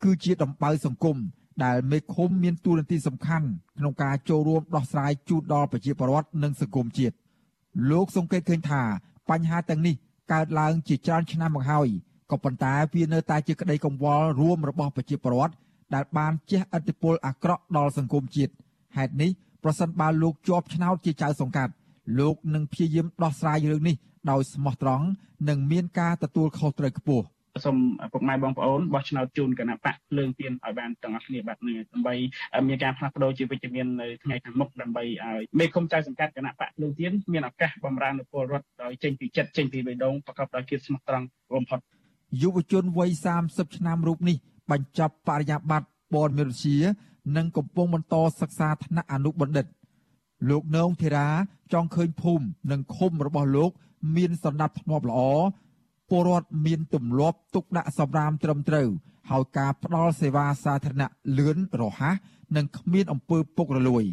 [0.04, 1.17] គឺជាដំបៅសង្គម
[1.63, 3.47] ដែលមេឃុំមានតួនាទីសំខាន់
[3.78, 7.15] ក្នុងការចូលរួមដោះស្រាយជូនដល់ប្រជាពលរដ្ឋនិងសង្គមជាតិ
[7.91, 8.82] លោកសង្កេតឃើញថា
[9.30, 9.95] បញ្ហាទាំងនេះ
[10.34, 11.89] កើតឡើងជាច្រើនឆ្នាំមកហើយ
[12.32, 15.54] ក៏ប៉ុន្តែវានៅតែជាក្តីកង្វល់រួមរបស់ប្រជាពលរដ្ឋ
[15.96, 18.54] ដែលបានជះឥទ្ធិពលអាក្រក់ដល់សង្គមជាតិ
[18.98, 19.32] ហេតុនេះ
[19.63, 21.72] ប្រសិនបើលោកជាប់ឆ្នោតជាចៅសង្កាត់
[22.20, 23.96] លោកនឹងព្យាយាមដោះស្រាយរឿងនេះ
[24.32, 25.06] ដោយស្មោះត្រង់
[25.50, 27.26] និងមានការទទួលខុសត្រូវខ្ពស់
[27.65, 27.78] សូម
[28.13, 32.15] ពុកម៉ែបងប្អូនបោះឆ្នោតជូនគណៈបកភ្លើងទៀនឲ្យបានទាំងអស់គ្នាបាទនេះដើម្បី
[32.67, 41.80] មានការផ្លាស់ប្ដូរជាវិជ្ជមាននៅថ្ងៃខាងមុខដើម្បីឲ្យមេឃុំចៅសង្កាត់គណៈបកភ្លើងទៀនមានឱកាសបំរើនៅពលរដ្ឋដោយចេញពីចិត្តចេញពីបេះដូងប្រកបដោយភាពស្មោះត្រង់បំផុត
[42.41, 43.10] យុវជនវ័យ
[43.44, 44.38] 30ឆ្នាំរូបនេះ
[44.72, 46.80] បញ្ចប់បរិញ្ញាបត្រព័ត៌មានវិទ្យា
[47.38, 49.65] និងកំពុងបន្តសិក្សាថ្នាក់អនុបណ្ឌិត
[50.50, 51.28] លោកនងធីរា
[51.74, 53.72] ចង់ឃើញភូមិនិងឃុំរបស់លោក
[54.15, 55.22] មានសណ្ដាប់ធ្នាប់ល្អ
[56.10, 58.88] ពលរដ្ឋមានទម្លាប់ទុកដាក់សម្រាមត្រឹមត្រូវ
[59.30, 62.15] ហើយការផ្ដល់សេវាសាធារណៈលឿនរហ័ស
[62.56, 64.04] និងគ្មានអំពើពុករលួយ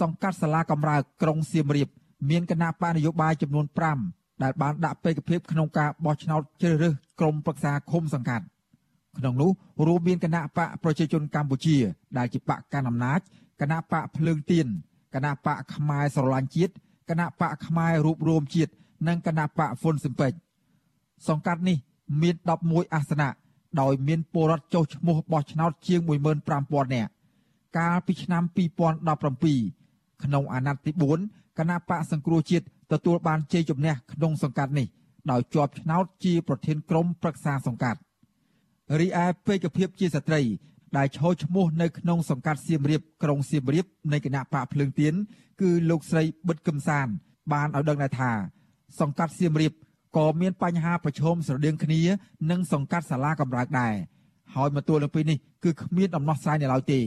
[0.00, 1.88] សង្កាត់សាលាកំរើកក្រុងសៀមរាប
[2.30, 8.44] មានគណៈបកនយោបាយចំនួន5 ដែលបានដាក់បេក្ខភាពក្នុងការបោះឆ្នោតជ្រើសរើសក្រុមប្រឹក្សាឃុំសង្កាត់
[9.18, 9.50] ក្នុងនោះ
[9.86, 11.76] រួមមានគណៈបកប្រជាជនកម្ពុជា
[12.18, 13.20] ដែលជាបកកណ្ដាលអំណាច
[13.60, 14.66] គណៈបកភ្លើងទៀន
[15.14, 16.72] គណៈបកខ្មែរស្រឡាញ់ជាតិ
[17.10, 18.72] គណៈបកខ្មែររួបរวมជាតិ
[19.08, 20.32] និងគណៈបកហ្វុនស៊ិមពេច
[21.28, 21.76] សង្កាត់នេះ
[22.22, 23.28] មាន11អាសនៈ
[23.80, 27.10] ដោយមានពលរដ្ឋចុះឈ្មោះបោះឆ្នោតជាង15000នាក់
[27.78, 28.42] កាលពីឆ្នាំ
[29.12, 30.92] 2017ក្នុងអាណត្តិទី
[31.26, 34.86] 4គណៈបកសង្គ្រោះជាតិ ទទួលបានជ័យជំនះក្នុងសង្កាត់នេះ
[35.30, 38.00] ដោយជាប់ឆ្នោតជាប្រធានក្រុមប្រឹក្សាសង្កាត់
[39.00, 40.40] រីឯពេកភាពជាស្ត្រី
[40.96, 45.14] ដែលឈរឈ្មោះនៅក្នុងសង្កាត់សៀមរាបក្រុងសៀមរាបនៃគណៈបកភ្លើងទៀន
[45.60, 47.06] គឺលោកស្រីប៊ិតកឹមសាន
[47.52, 48.30] បានឲ្យដឹងដែរថា
[49.00, 49.72] សង្កាត់សៀមរាប
[50.16, 52.00] ក៏មានបញ្ហាប្រឈមស្រដៀងគ្នា
[52.50, 53.94] នឹងសង្កាត់សាលាកំរើកដែរ
[54.54, 57.00] ហើយមកទល់នឹងពេលនេះគឺគ្មានដំណោះស្រាយនៅឡើយទេ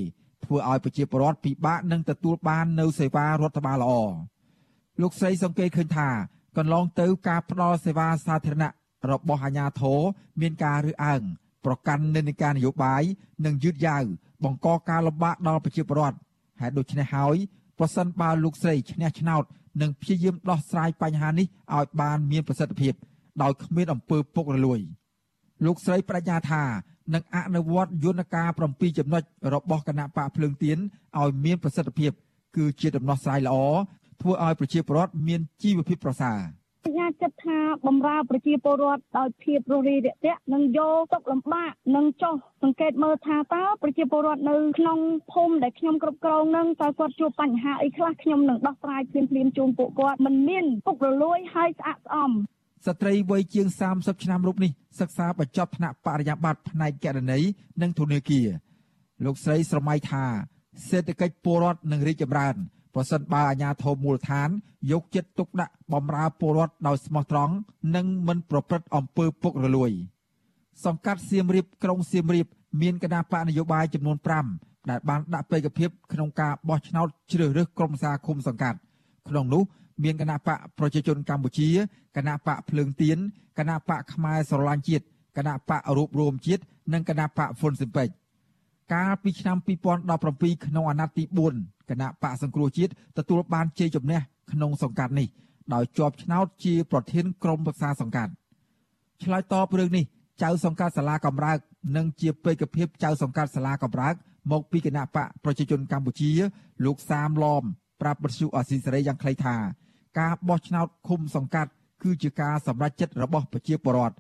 [0.43, 3.93] ធ្វើឲ្យប្រជាពលរដ្ឋពិបាកនឹងទទួលបាននូវសេវារដ្ឋបាលល្អ
[5.01, 6.09] លោកស្រីសង្កេតឃើញថា
[6.57, 8.71] កន្លងទៅការផ្ដល់សេវាសាធារណៈ
[9.11, 9.99] របស់អាជ្ញាធរ
[10.41, 11.21] មានការរើសអើង
[11.65, 13.03] ប្រកាន់និន្នាការនយោបាយ
[13.45, 14.03] និងយឺតយ៉ាវ
[14.43, 16.17] បង្កការលំបាកដល់ប្រជាពលរដ្ឋ
[16.61, 17.35] ហេតុដូច្នេះហើយ
[17.79, 19.43] ប្រសិនបើលោកស្រីឈ្នះឆ្នោត
[19.81, 22.93] និងព្យាយាមដោះស្រាយបញ្ហានេះឲ្យបានមានប្រសិទ្ធភាព
[23.41, 24.79] ដោយគ្មានអំពើពុករលួយ
[25.65, 26.63] លោកស្រីបញ្ញាថា
[27.13, 30.77] នឹងអនុវត្តយន្តការ7ចំណុចរបស់គណៈបកភ្លើងទៀន
[31.19, 32.11] ឲ្យមានប្រសិទ្ធភាព
[32.55, 33.57] គឺជាដំណោះស្រាយល្អ
[34.21, 36.41] ធ្វើឲ្យប្រជាពលរដ្ឋមានជីវភាពប្រសើរ
[36.91, 44.99] ញ្ញាចិត្តថាបំរើប្រជាពលរដ្ឋដោយភាពរស់រាយរាក់ទាក់និងយកទុកលំបាកនិងចុះសង្កេតមើលថាតើប្រជាពលរដ្ឋនៅក្នុង
[45.31, 52.31] ភូមិដែលខ្ញុំគ្រប់គ្រងនឹងតើគាត់ជួបបញ្ហាអីខ្លះខ្ញុំនឹងដោះស្រាយភ្លាមភ្លាមជូនពួកគាត់មិនមានពុករលួយហើយស្អាតស្អំ
[52.85, 57.47] ស្ត្រីវ័យជាង30ឆ្នាំរូបនេះសិក្សាបញ្ចប់ថ្នាក់បរិញ្ញាបត្រផ្នែកគណនេយ្យ
[57.81, 58.47] និងធនាគារ
[59.25, 60.23] លោកស្រីស្រមៃថា
[60.89, 62.55] សេដ្ឋកិច្ចពលរដ្ឋនឹងរីកចម្រើន
[62.97, 64.49] ប្រសិនបើអាជ្ញាធរមូលដ្ឋាន
[64.91, 67.53] យកចិត្តទុកដាក់បម្រើពលរដ្ឋដោយស្មោះត្រង់
[67.95, 69.91] និងមិនប្រព្រឹត្តអំពើពុករលួយ
[70.85, 72.47] សង្កាត់សៀមរាបក្រុងសៀមរាប
[72.81, 74.17] មានគណៈបកនយោបាយចំនួន
[74.53, 78.77] 5ដែលបានដាក់បេក្ខភាពក្នុងការបោះឆ្នោតជ្រើសរើសក្រុមសាឃុំសង្កាត់
[79.29, 79.63] ក្នុងនោះ
[80.03, 81.69] មានគណៈបកប្រជាជនកម្ពុជា
[82.17, 83.17] គណៈបកភ្លើងទៀន
[83.57, 85.05] គណៈបកខ្មែរស្រឡាញ់ជាតិ
[85.37, 88.09] គណៈបករួបរวมជាតិនិងគណៈបកហ្វុនស៊ិមពេច
[88.93, 89.57] កាលពីឆ្នាំ
[90.07, 91.23] 2017ក្នុងអាណត្តិទី
[91.57, 94.19] 4គណៈបកសង្គ្រោះជាតិទទួលបានជ័យជំនះ
[94.51, 95.27] ក្នុងសង្កាត់នេះ
[95.73, 98.31] ដោយជាប់ឆ្នោតជាប្រធានក្រុមប្រឹក្សាសង្កាត់
[99.23, 100.05] ឆ្លើយតបរឿងនេះ
[100.43, 101.57] ចៅសង្កាត់សាលាកំរើក
[101.95, 104.15] និងជាបេក្ខភាពចៅសង្កាត់សាលាកំរើក
[104.51, 106.31] មកពីគណៈបកប្រជាជនកម្ពុជា
[106.85, 107.63] លោកសាមឡំ
[108.01, 109.55] ប្រាប់បទសុអសីសេរីយ៉ាងខ្លីថា
[110.19, 111.71] ការបោះឆ្នោតឃុំសង្កាត់
[112.03, 114.15] គឺជាការសម្រេចចិត្តរបស់ប្រជាពលរដ្ឋ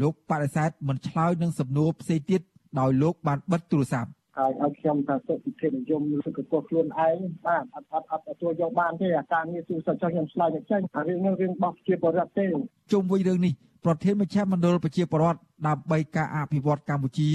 [0.00, 2.40] លោកបដិសេធមិនឆ្លើយនឹងសំណួរផ្សេងទៀត
[2.80, 12.46] ដោយលោកបានបិទទូរស័ព្ទហើយឲ្យខ្ញុំថាសុខភាពនិយមលើកកខ្លួនឯងបាទអត់អត់អត់ទទួលយកបានទេអាការងារទូរស័ព្ទចុះខ្ញុំឆ្លើយមិនចេញអារឿងនេះរឿងរបស់ប្រជាពលរដ្ឋទេ
[12.92, 13.52] ជុំវិញរឿងនេះ
[13.84, 17.28] ប្រធានមជ្ឈមណ្ឌលប្រជាពលរដ្ឋដើម្បីការអភិវឌ្ឍកម្ពុជា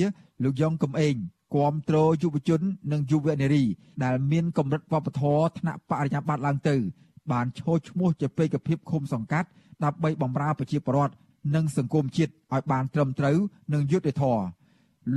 [0.43, 1.15] លោកយ៉ងកំឯង
[1.55, 3.63] គាំទ្រយុវជន និងយុវនារី
[4.03, 6.75] ដែលមានកម្រិតវប្បធម៌ថ្នាក់បរិញ្ញាបត្រឡើងទៅ
[7.31, 9.47] បានឈរឈ្មោះជាបេក្ខភាពឃុំសង្កាត់
[9.83, 11.13] ដើម្បីបម្រើប្រជាពលរដ្ឋ
[11.55, 13.37] និងសង្គមជាតិឲ្យបានត្រឹមត្រូវ
[13.73, 14.43] និងយុត្តិធម៌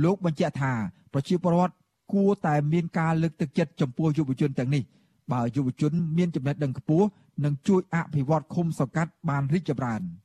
[0.03, 0.73] លោកបញ្ជាក់ថា
[1.13, 1.75] ប្រជាពលរដ្ឋ
[2.13, 4.83] គួរតែមានការលើកទឹកចិត្តចំពោះយុវជនទាំងនេះ
[5.31, 7.05] បើយុវជនមានចំណេះដឹងខ្ពស់
[7.43, 10.01] នឹងជួយអភិវឌ្ឍឃុំសង្កាត់បានរីកចម្រើន។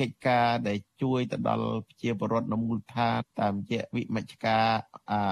[0.00, 4.66] កិច្ចការដែលជួយទៅដល់ប្រជាពលរដ្ឋនៅមូលដ្ឋានតាមរយៈវិមជ្ឈការ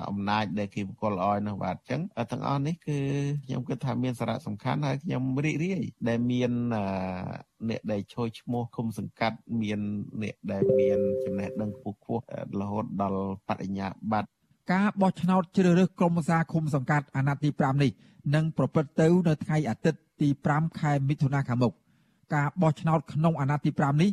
[0.08, 2.00] អំណាចដែលគេបកលឲ្យនោះបាទអញ្ចឹង
[2.32, 2.98] ទាំងអស់នេះគឺ
[3.44, 6.50] ខ្ញុំគិតថាមានសារៈសំខាន់ហើយខ្ញុំរីករាយដែលមាន
[7.68, 9.80] អ្នកដែលជួយឈ្មោះគុំសង្កាត់មាន
[10.22, 12.22] អ្នកដែលមានចំណេះដឹងខ្ពស់ខ្ពស់
[12.60, 14.30] រហូតដល់បរិញ្ញាបត្រ
[14.72, 17.90] ការបោះឆ្នោតជ្រើសរើសក្រុមប្រឹក្សាឃុំសង្កាត់អាណត្តិទី5នេះ
[18.34, 21.72] នឹងប្រព្រឹត្តទៅនៅថ្ងៃអាទិត្យទី5ខែមិថុនាខាងមុខ
[22.34, 24.10] ការបោះឆ្នោតក្នុងអាណត្តិទី5នេះ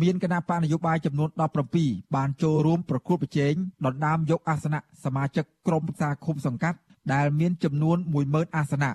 [0.00, 1.28] មានគណៈបកនយោបាយចំនួន
[1.72, 3.54] 17បានចូលរួមប្រគល់ប្រជែង
[3.86, 6.78] ដណ្ដើមយកអាសនៈសមាជិកក្រុមប្រឹក្សាឃុំសង្កាត់
[7.12, 8.92] ដែលមានចំនួន10000អាសនៈ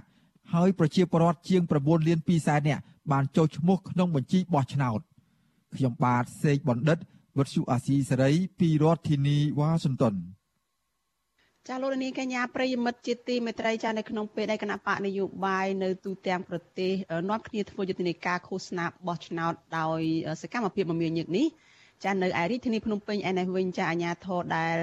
[0.53, 2.81] ហើយប្រជាពលរដ្ឋជាង9លាន2សែននាក់
[3.11, 4.99] បានចូលឈ្មោះក្នុងបញ្ជីបោះឆ្នោត
[5.75, 6.97] ខ្ញុំបាទសេកបណ្ឌិត
[7.37, 10.15] វត្តជូអាស៊ីសេរីពីរដ្ឋធានីវ៉ាស៊ីនតោន
[11.69, 16.91] ចាលោកនាងកញ្ញាប្រិយមិត្តជាទីមេត្រីចានៅក្នុងពេលដែលគណៈបកនយោបាយនៅទូទាំងប្រទេស
[17.29, 20.01] នាំគ្នាធ្វើយុទ្ធនាការឃោសនាបោះឆ្នោតដោយ
[20.41, 21.45] សកម្មភាពមមាញឹកនេះ
[22.03, 24.77] ចានៅឯរាជធានីភ្នំពេញឯនេះវិញចាអាញាធរដែល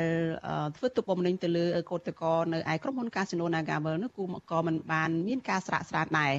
[0.76, 6.34] ធ្វើទុកបុកម្នេញទៅលើកោតក្រនៅឯក្រុមហ៊ុន Casino Nagavel នោះគូក៏មិនបានមានការស្រាកស្រានដែរ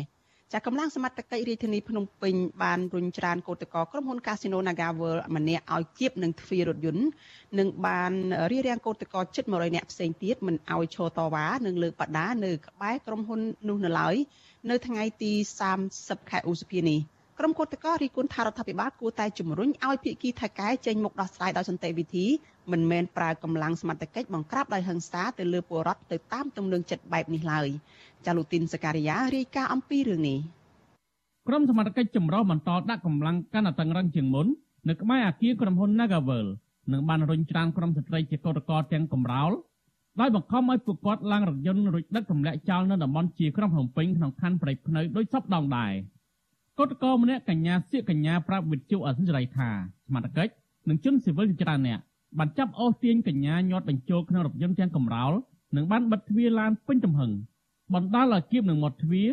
[0.51, 7.05] ចាកម្លាំងសមត្ថកិច្ចរាជធានីភ្នំពេញបានរុញច្រានកោតក្រក្រុមហ៊ុន Casino Nagavel ម្នាក់ឲ្យគៀបនឹងទ្វាររថយន្ត
[7.59, 8.11] និងបាន
[8.51, 14.15] រៀបរៀងកោតក្រជិត100នាក់ផ្សេងទៀតមិនឲ្យឈរតវ៉ានិងលើកបដានៅក្បែរក្រុមហ៊ុននោះនៅឡើយ
[14.69, 15.31] នៅថ្ងៃទី
[15.81, 16.99] 30ខែឧសភានេះ
[17.39, 22.25] ក្រុមកោតក្ររីគុណថារដ្ឋាភិបាលគួរតែជំរុញឲ្យភាគីថៃកែចេញមុខដោះស្រាយដោយសន្តិវិធី
[22.71, 27.67] មិនមែនប្រើកម្លាំងសមត្ថកិច្ចបង្ក្រាបដោយហិង្សាទៅលើពលរដ្ឋទៅតាមទំនឹងចិត្តបែបនេះឡើយ
[28.25, 30.39] ចាលូទីនសការីយ៉ារាយការណ៍អំពីរឿងនេះ
[31.47, 34.47] ក្រុមសមត្ថកិច្ចចម្រុះបន្តដាក់កម្លាំងកាន់តែតឹងរឹងជាងមុន
[34.89, 36.47] នៅក្បែរអគារក្រុមហ៊ុន Nagavel
[36.91, 39.51] និងបានរុញច្រានក្រុមស្ត្រីជាកោតក្រទាំងកំរោល
[40.19, 45.93] ដោយបង្ខំឲ្យពួកគាត់ឡើងរថយន្តរួចដឹកទម្លាក់ចោលនៅតំបន់ជាក្រុងភ្នំពេញក្នុងខណ្ឌព្រៃភ្នៅដោយសពដងដែរ
[46.79, 49.69] កោតក្រម្នាក់កញ្ញាសៀកកញ្ញាប្រាប់វិទ្យុអសិរ័យថា
[50.05, 50.51] សមត្ថកិច្ច
[50.89, 51.99] និងជនស៊ីវិលជាច្រើនអ្នក
[52.39, 55.33] បានចាប់អូសទាញកញ្ញាញាត់បញ្ចូលក្នុងរថយន្តទាំងកំរោល
[55.75, 57.31] និងបានបិទទ្វារឡានពេញទំហឹង
[57.93, 59.29] បណ្ដាលឲ្យគៀបនឹងមាត់ទ្វារ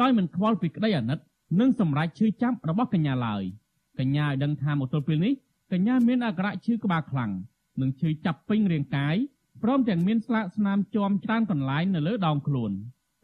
[0.00, 1.18] ដោយមិនខ្វល់ពីក្តីអាណិត
[1.60, 3.42] និងសម្រេចឈឺចាប់របស់កញ្ញាឡើយ
[3.98, 5.32] កញ្ញាឲ្យដឹងថាមកទល់ពេលនេះ
[5.72, 7.30] កញ្ញាមានអាការៈឈឺក្បាលខ្លាំង
[7.80, 9.16] និងឈឺចាប់ពេញរាងកាយ
[9.62, 12.72] ព្រមទាំងមានស្លាកស្នាមជាំច្រើនកន្លែងនៅលើដងខ្លួន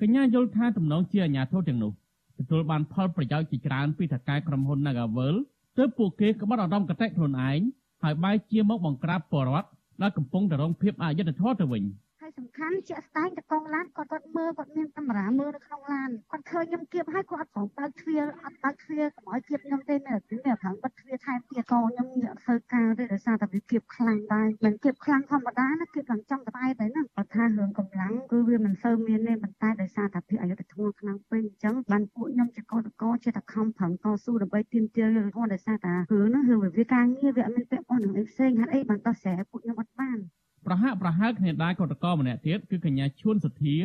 [0.01, 1.93] កញ្ញាយល់ថាទំនងជាអាញាធរទាំងនោះ
[2.41, 5.35] ទទួលបានផលប្រយោជន៍ជាច្រើនពីថកែក្រុមហ៊ុន Nagavel
[5.77, 7.61] ទើបពួកគេក្បត់អារម្មណ៍កតេខ្លួនឯង
[8.03, 9.69] ហើយបែរជាមកបង្ក្រាបបរដ្ឋ
[10.03, 11.83] ដែលកំពុងតែរងភាពអយុត្តិធម៌ទៅវិញ។
[12.39, 40.19] សំខាន់ជាក់ស្ដែងតកងឡានគាត់គាត់មើលគាត់មានកាមេរ៉ាមើលនៅក្នុងឡានគាត់ឃើញខ្ញុំគៀបហើយគាត់អត់ប្របើកទ្វារអត់បើកទ្វារកុំឲ្យគៀបខ្ញុំទេមានមានប្រឹងបិទទ្វារថែមទៀតក៏ខ្ញុំនិយាយអត់ធ្វើការទេដោយសារតែវាគៀបខ្លាំងដែរមិនគៀបខ្លាំងធម្មតាណាគៀបឡើងចំក្បែរតែហ្នឹងគាត់ថារឿងកម្លាំងគឺវាមិនសូវមានទេប៉ុន្តែដោយសារតែភាពអយុត្តិធម៌ខ្លាំងពេកអញ្ចឹងបានពួកខ្ញុំជាកោតកោជាតែខំប្រឹងតស៊ូដើម្បីទាមទារយុត្តិធម៌ដោយសារតែរឿងហ្នឹងគឺវាការងារវាអត់មានពាក់ព័ន្ធនឹងអីផ្សេងហេតុអីបានដោះស្រាយពួកខ្ញុំអត់បាន
[40.67, 43.77] ប្រហាក់ប្រហែលគ្នាដែរកតកម្នាក់ទៀតគឺកញ្ញាឈួនសុធា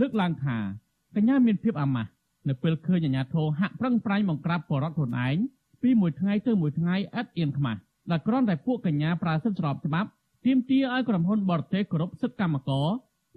[0.00, 0.56] លើកឡើងថា
[1.16, 2.10] កញ្ញាមានភាពអាម៉ាស់
[2.48, 5.36] នៅពេលឃើញអាញាធរហាក់ប្រឹងប្រែងបង្ក្រាបបរិវត្តខ្លួនឯង
[5.82, 10.08] ពីមួយថ្ងៃទៅមួយថ្ងៃឥតអៀនខ្មាស់ដែលគ្រាន់តែពួកកញ្ញាប្រើសិទ្ធិស្របច្បាប់
[10.46, 12.86] ទាមទារឲ្យក្រុមហ៊ុនបរទេសគោរពសិទ្ធិកម្មករ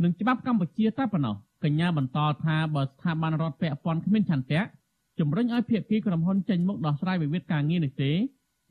[0.04, 4.62] និងច្បាប់កម្ពុជាតែប៉ុណ្ណោះកញ្ញាបន្តថាបើស្ថាប័នរដ្ឋពាក់ព័ន្ធគ្មានឆន្ទៈ
[5.20, 8.12] ជំរុញឲ្យភាគីក្រុមហ៊ុនចេញមុខដោះស្រាយវិវាទការងារនេះទេ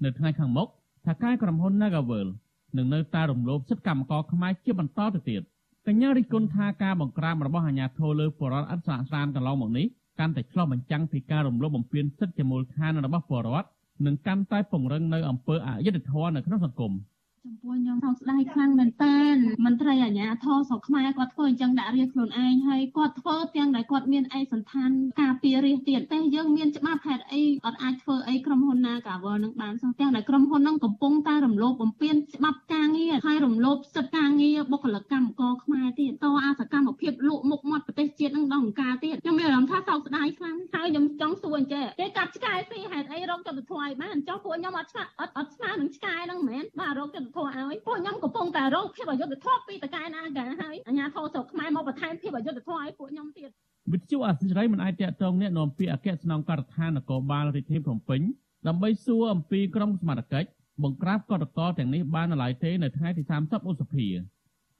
[0.05, 0.69] នៅថ្ងៃខាងមុខ
[1.07, 2.29] ថាការក្រុមហ៊ុន Nagavel
[2.77, 5.43] នឹងនៅតែរំលោភសិទ្ធិកម្មករខ្មែរជាបន្តទៅទៀត
[5.87, 9.87] កញ្ញារិះគន់ថាការបង្ក្រាបរបស់អាជ្ញាធរលើបរិវត្តអត់ស្រាកស្រានកន្លងមកនេះ
[10.19, 13.69] កាន់តែឆ្លុះបញ្ចាំងពីការរំលោភបំពានសិទ្ធិជាមូលដ្ឋានរបស់បរិវត្ត
[14.07, 16.93] និងកាន់តែពង្រឹងនៅអំពើអយុត្តិធម៌នៅក្នុងសង្គម។
[17.47, 19.19] ចំពោះខ្ញុំសោកស្ដាយខ្លាំងមែនតើ
[19.65, 53.51] មន្ត្រីអាជ្ញាធរស្រុកខ្មែរគាត់ធ្វើអញ្ចឹងដាក់រាជខ្លួនឯងហើយគាត់ធ្វើទាំងដែលគាត់មានឯកសន្តានការពាររាជទៀតតែយើងមានច្បាប់ហេតុអីអត់អាចធ្វើអីក្រុមហ៊ុនណាកាវលនឹងបានសោះទាំងដែលក្រុមហ៊ុននឹងកំពុងតែរំលោភបំពានច្បាប់ការងារហើយរំលោភសិទ្ធិការងារបុគ្គលិកកម្មករខ្មែរទៀតតអាសកម្មភាពលក់មុខមាត់ប្រទេសជាតិនឹងដល់អង្ការទៀតខ្ញុំមានអារម្មណ៍ថាសោកស្ដាយខ្លាំងហើយខ្ញុំចង់សួរអញ្ចេះគេកាត់ឆ្កែពីហេតុអីរកចិត្តធွာឲ្យបានចុះពួកខ្ញុំអត់ឆ្កែអត់អត់ស្មើនឹងឆ្កែនឹងមែនបាទរកចិត្តធွာឲ្យពួកខ្ញុំកំពុងតែរងភាពអយុត្តិធម៌ពីតកែណាកាហើយអាញាធរស្រុកខ្មែរមកបន្ថែមភាពអយុត្តិធម៌ឲ្យពួកខ្ញុំទៀត
[53.93, 58.21] វិទ្យុអសិរ័យមិនអាចតកតងអ្នកនាំពាក្យអគ្គស្នងការដ្ឋាននគរបាលរាជធានីភ្នំពេញ
[58.69, 60.49] ដើម្បីសួរអំពីក្រុមសមត្ថកិច្ច
[60.83, 64.07] បង្ក្រាបកតកតទាំងនេះបាននៅឡើយទេនៅថ្ងៃទី30ឧសភា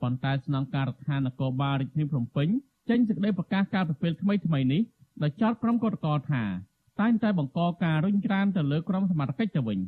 [0.03, 2.49] ប៉ុន្តែស្នងការដ្ឋាននគរបាលរាជធានីភ្នំពេញ
[2.91, 4.83] ចេញសេចក្តីប្រកាសកាលពីពេលថ្មីថ្មីនេះ
[5.23, 6.45] ដោយចោទក្រុមកតកតថា
[7.01, 9.79] តែងតែបង្កការរុញច្រានទៅលើក្រុមសមត្ថកិច្ចទៅវិញ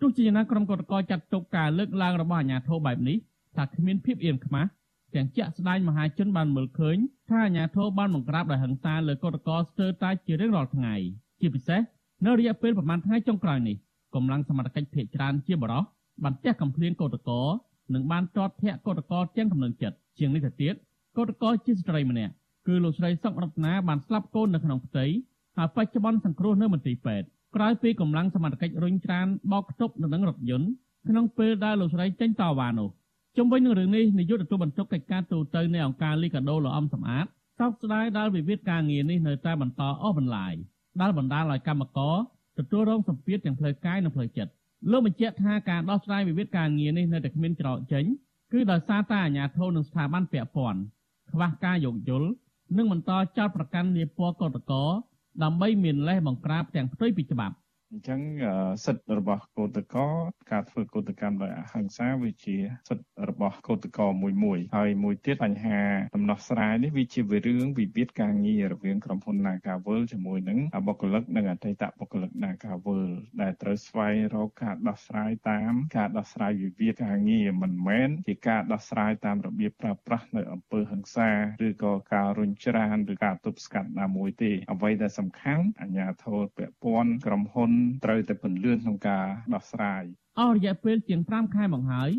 [0.00, 3.16] ទោះជាយ៉ាងណាក្រុមកតកចាត់ទុកការលើកឡើងរបស់អាជ្ញាធរបែបនេះ
[3.56, 4.68] ថាគ្មានភាពអៀនខ្មាស់
[5.14, 6.96] ទាំងជាក់ស្ដែងមហាជនបានមើលឃើញ
[7.30, 10.94] ថាអាជ្ញាធរបានបង្ក្រាបដោយហិង្សាលើកតកស្ទើរតែជារៀងរាល់ថ្ងៃ
[11.40, 11.80] ជាពិសេស
[12.26, 13.76] នៅរយៈពេលប្រមាណថ្ងៃចុងក្រោយនេះ
[14.14, 15.82] កម្លាំងសមត្ថកិច្ចភៀកច្រើនជាបរោះ
[16.24, 17.30] បានទះកំភ្លៀងកតក
[17.94, 20.74] និងបានទាត់ធាក់កតកទាំងកំណឹងចិត្តជាងនេះទៅទៀត
[21.18, 22.32] កតកជាស្ត្រីម្នាក់
[22.66, 25.06] គឺលោកស្រីសុករតនាបានស្លាប់កូននៅក្នុងផ្ទៃ
[25.56, 30.68] ហើយបច្ចុប្បន្នសង្គ្រោះនៅមន្ទីរពេទ្យ ក្រោយពីកម្លាំងសមត្ថកិច្ចរុញច្រានបោកខ្ទប់នៅនឹងរថយន្ត
[31.08, 32.88] ក្នុងពេលដែលលោកស្រីចេញតវ៉ានោះ
[33.36, 37.26] ជុំវិញនឹងរឿងនេះនាយកទទួលបន្ទុកកិច្ចការទូតនៃអង្គការលីកាដូលោកអំសំអាត
[37.58, 40.54] សោកស្ដាយដែលវិវាទការងារនេះនៅតែបន្តអស់បន្លាយ
[41.00, 42.16] ដែលបណ្ដាលឲ្យកម្មករ
[42.58, 44.52] ទទួលរងសម្ពាធទាំងផ្លូវកាយនិងផ្លូវចិត្ត
[44.90, 48.04] លោកបញ្ជាក់ថាការដោះស្រាយវិវាទការងារនេះនៅតែគ្មានច្រកចេញ
[48.52, 50.80] គឺដោយសារតែអាជ្ញាធរនិងស្ថាប័នពាក់ព័ន្ធ
[51.30, 52.28] ខ្វះការយោគយល់
[52.76, 54.72] និងបន្តចោទប្រកាន់នាពណ៌កតក
[55.42, 57.54] ដើម្បីមានលេសបង្ក្រាបទាំងផ្ទុយពីច្បាប់
[57.90, 58.20] អញ្ចឹង
[58.84, 60.06] សិទ្ធិរបស់កោតកោ
[60.50, 62.56] ការធ្វើកោតកម្មដោយអហិង្សាវាជា
[62.88, 65.80] សិទ្ធិរបស់កោតកោមួយមួយហើយមួយទៀតបញ្ហា
[66.14, 73.02] ដំណោះស្រាយនេះវាជារឿងវិវាទការងាររវាងក្រុមហ៊ុន Nagavel ជាមួយនឹងបុគ្គលិកនិងអតីតបុគ្គលិក Nagavel
[73.40, 81.30] ដែលត្រូវស្វែងរកការដោះស្រាយតាមការដោះស្រាយវិវាទការងារមិនមែនជាការដោះស្រាយតាមរបៀបប្រើប្រាស់នៅអំពើហិង្សា
[81.66, 87.72] ឬក៏ការរុញច្រានឬការទប់ស្កាត់ណាមួយទេអ្វីដែលសំខាន់អាជ្ញាធរពាក់ព័ន្ធក្រុមហ៊ុន
[88.04, 90.02] ត្រូវតែពន្លឿនក្នុងការដោះស្រាយ
[90.38, 92.10] អស់រយៈពេលជាង5ខែមកហើយ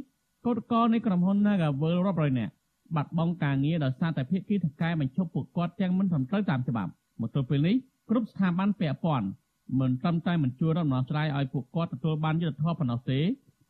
[0.45, 2.54] កោតក្រនៃក្រុមហ៊ុន Nagavel រាប់រយនាក់
[2.95, 7.75] បាត់បង់ការងារដោយសារតែភាគីថកែបញ្ឈប់ពួកគាត់ទាំងមិនត្រឹមត្រូវតាមច្បាប់មកទល់ពេលនេះ
[8.10, 9.28] គ្រប់ស្ថាប័នពាក់ព័ន្ធ
[9.80, 13.19] មិនត្រឹមតែមិនជួយរំដោះស្រាយឲ្យពួកគាត់ទទួលបានយុត្តិធម៌ប៉ុណ្ណោះទេ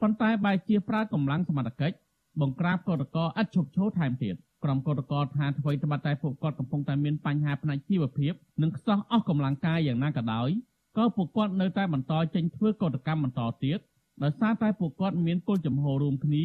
[0.02, 1.96] ប៉ុន្តែបែរជាប្រើកម្លាំងសមត្ថកិច្ច
[2.42, 10.50] បង្ក្រាបកោតក្រឥតឈប់ឈរថែមទៀតក្រុមកោតក្រថាអ្វីត្បិតតែពួកគាត់កំពុងតែមានបញ្ហាផ្នែកជីវភាពនិងខ្សោះអស់កម្លាំងកាយយ៉ាងណាក៏ដោយ
[10.98, 13.80] ក៏ពួកគាត់នៅតែបន្តចេញធ្វើកោតកម្មបន្តទៀត
[14.24, 16.44] ដោយសារតែពួកគាត់មានគោលចំហរួមគ្នា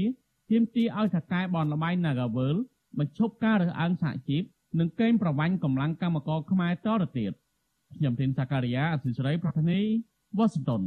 [0.50, 2.56] ទាមទារឲ្យថកែបនលបៃ Nagavel
[2.98, 4.42] បញ្ឈប់ការរើសអើងសហជីព
[4.78, 7.32] និងកេងប្រវ័ញ្ចកម្លាំងកម្មករខ្មែរតទៅទៀត
[7.96, 9.80] ខ្ញុំធីនសាការីយ៉ាអសិសរីប្រធានី
[10.38, 10.82] វ៉ាស៊ីនតោន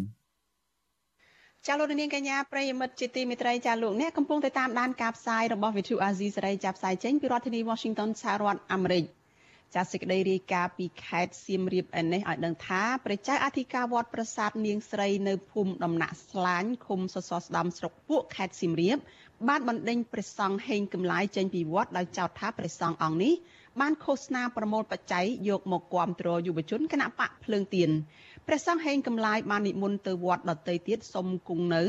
[1.67, 9.04] ចាលោកនាងកញ្ញាប្រិយមិត្តជាទីមេត្រីចាលោកអ្នកកំពុងតែតាមដានការផ្សាយរបស់ Vithu Azizi សេរីចាប់ផ្សាយចេញពីរដ្ឋធានី Washington សហរដ្ឋអាមេរិក
[9.75, 18.97] ចាសេចក្តីរាយការណ៍ពីខេត្តសៀមរាបឯនេះឲ្យដឹងថាព្រះចៅអធិការវត្តប្រាសាទនាងស្រីនៅភូមិដំណាក់ស្លាញឃុំសសរស្ដំស្រុកពួកខេត្តសៀមរាប
[19.47, 23.33] បានបណ្ដេញព្រះសង្ឃហេងកំឡាយចេញពីវត្តដោយចោទថាព្រះសង្ឃអង្គនេះ
[23.81, 27.89] បានឃោសនាប្រមូលបច្ច័យយកមកគាំទ្រយុវជនគណៈបកភ្លើងទៀន
[28.47, 31.83] ព្រះសង្ឃហេងកំឡាយបាននិមន្តទៅវត្តដតីទៀតសុំគង់នៅ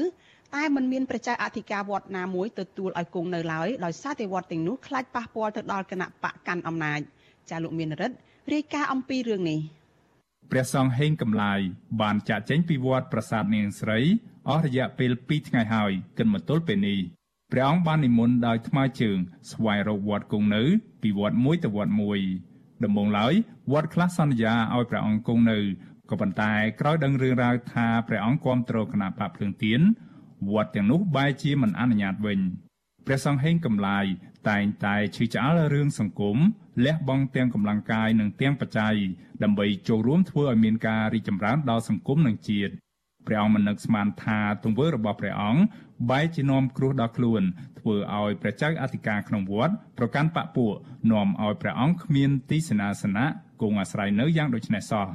[0.54, 7.00] តែมันមានប្រជាអធិការវត្តណាមួយទទួលឲ្យគង់នៅឡើយដោយសារតែវត្តទាំងនោះខ្លាចប៉ះពាល់ទៅដល់គណៈបកកាន់អំណាច
[7.50, 8.16] ចាលោកមានរិទ្ធ
[8.52, 9.60] រាយការណ៍អំពីរឿងនេះ
[10.50, 11.60] ព្រះសង្ឃហេងកំឡាយ
[12.00, 13.98] បានចាក់ចេញពីវត្តប្រាសាទនាងស្រី
[14.48, 16.98] អស់រយៈពេល2ថ្ងៃហើយគិតមកទល់ពេលនេះ
[17.52, 19.18] ព្រះអង្គបាននិមន្តដោយថ្មើរជើង
[19.50, 20.62] ស្វែងរកវត្តគង់នៅ
[21.02, 22.20] ពីវត្តមួយទៅវត្តមួយ
[22.84, 23.34] ដំបូងឡើយ
[23.72, 25.58] វត្តខ្លះសន្យាឲ្យព្រះអង្គគង់នៅ
[26.10, 29.80] ក៏ប៉ុន្តែក្រោយដឹងរឿងរ៉ាវថាព្រះអង្គគាំទ្រគណៈបកភ្លើងទៀន
[30.50, 32.40] វត្តទាំងនោះបែរជាមិនអនុញ្ញាតវិញ
[33.06, 34.04] ព្រះសង្ឃហេងកំឡាយ
[34.48, 36.38] តែងតែឈឺឆ្អាលរឿងសង្គម
[36.84, 38.96] លះបង់ទាំងកម្លាំងកាយនិងទាំងបច្ច័យ
[39.42, 42.72] ដើម្បីចូលរួមធ្វើឲ្យមានការរីកចម្រើនដល់សង្គមនិងជាតិ
[43.26, 45.62] ព្រះអង្គមិននឹកស្មានថាទង្វើរបស់ព្រះអង្គ
[46.10, 47.42] បែរជានាំគ្រោះដល់ខ្លួន
[47.80, 50.74] ធ្វើឲ្យព្រះចៅអធិការក្នុងវត្តប្រកាន់បពួក
[51.12, 53.26] នាំឲ្យព្រះអង្គគ្មានទីសេនាសនៈ
[53.62, 55.06] គង់អាស្រ័យនៅយ៉ាងដូចនេះសោះ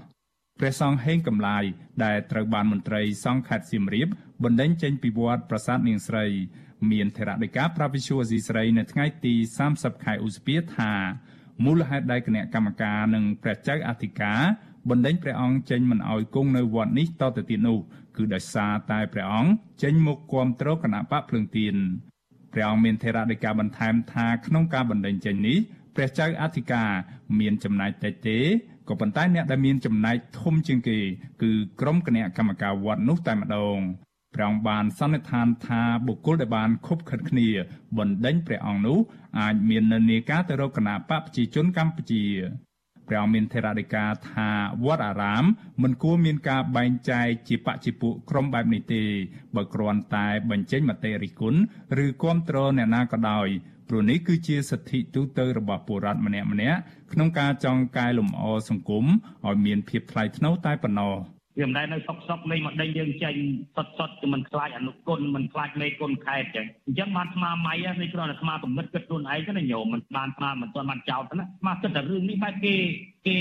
[0.59, 1.63] ព្រះសង្ឃហេងកំឡាយ
[2.03, 4.07] ដែលត្រូវបានមន្ត្រីសង្ឃខេត្តសៀមរាប
[4.43, 6.25] បណ្ដេញចេញពីវត្តប្រាសាទនាងស្រី
[6.91, 9.35] មានថេរដីកាប្រាវិសុវអេស៊ីស្រីនៅថ្ងៃទី
[9.69, 10.93] 30ខែឧសភាថា
[11.65, 14.41] មូលហេតុដែលគណៈកម្មការនិងព្រះចៅអធិការ
[14.89, 17.77] បណ្ដេញព្រះអង្គចេញមិនអោយគង់នៅវត្តនេះតទៅទៀតនោះ
[18.17, 19.51] គឺដោយសារតែព្រះអង្គ
[19.83, 21.75] ចេញមកគាំទ្រគណៈបកភ្លើងទៀន
[22.53, 25.57] ព្រះអង្គមានថេរដីកាបន្ថែមថាក្នុងការបណ្ដេញចេញនេះ
[25.95, 26.89] ព្រះចៅអធិការ
[27.39, 28.39] មានចំណែកតិចទេ
[28.89, 30.97] ក៏ប៉ុន្តែអ្នកដែលមានចំណែកធំជាងគេ
[31.41, 33.79] គឺក្រុមគណៈកម្មការវត្តនោះតែម្ដង
[34.35, 37.47] ព្រះអង្គបានសន្និដ្ឋានថាបុគ្គលដែលបានខົບខិតគ្នា
[37.97, 38.99] បណ្ដេញព្រះអង្គនោះ
[39.39, 42.25] អាចមាននិន្នាការទៅរកគណៈបកប្រជាជនកម្ពុជា
[43.07, 44.49] ព្រះអង្គមានថេរដីកាថា
[44.85, 45.43] វត្តអារាម
[45.81, 49.03] មិនគួរមានការបែងចែកជាបច្ចុប្បន្នក្រុមបែបនេះទេ
[49.55, 51.59] បើគ្រាន់តែបញ្ចេញមតិរិះគន់
[52.03, 53.47] ឬគ្រប់គ្រងអ្នកណាក៏ដោយ
[53.89, 56.79] ព្រោះនេះគឺជាសិទ្ធិទូទៅរបស់ពលរដ្ឋម្នាក់ម្នាក់
[57.13, 59.05] ក្នុងការចង់កែលម្អសង្គម
[59.47, 61.15] ឲ្យមានភាពថ្លៃថ្នូរតែប៉ុណ្ណោះ។
[61.59, 63.35] វាមិនដែលនៅសុកសុកលេងមកដេញយើងចេញ
[63.75, 72.75] សុតសុតគឺមិនខ្លាចអនុគុណមិនខ្លាចមេគុណខេតចឹងអញ្ចឹងបានស្មាម៉ៃនេះគ្រាន់តែស្មាគំនិតគិតខ្លួនឯងទៅណាញោមមិនបានស្មាមិនទាន់បានចោតណាស្មាគិតតែរឿងនេះបែបគេ
[73.27, 73.37] គេ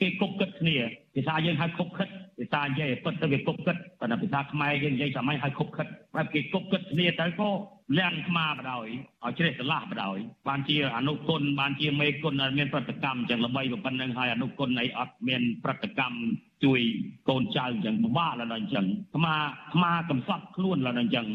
[0.00, 0.76] គេគប់គិតគ្នា
[1.14, 7.50] ភាសាយើងហៅគប់គិតភាសានិយាយពិតទៅវាគប់គិតប៉ុន្តែភាសាខ្មែរយើងនិយាយសម័យហៅគប់គិតបែបគេគប់គិតគ្នាទៅក៏
[7.98, 16.18] លៀងស្មាបដ ாய் ឲ្យជ្រះឆ្លាស់បដ ாய் បានជាអនុគុណបានជាមេគុណមានប្រតិកម្មចឹងល្បីប៉ុណ្្នឹងហើយអនុគុណអីអត់មានប្រតិកម្ម
[16.64, 16.80] ជួយ
[17.28, 19.36] កូនចៅចឹងពិបាកឡើយអញ្ចឹងអាមា
[19.72, 21.26] អាមាកំសត់ខ្លួនឡើយអញ្ចឹង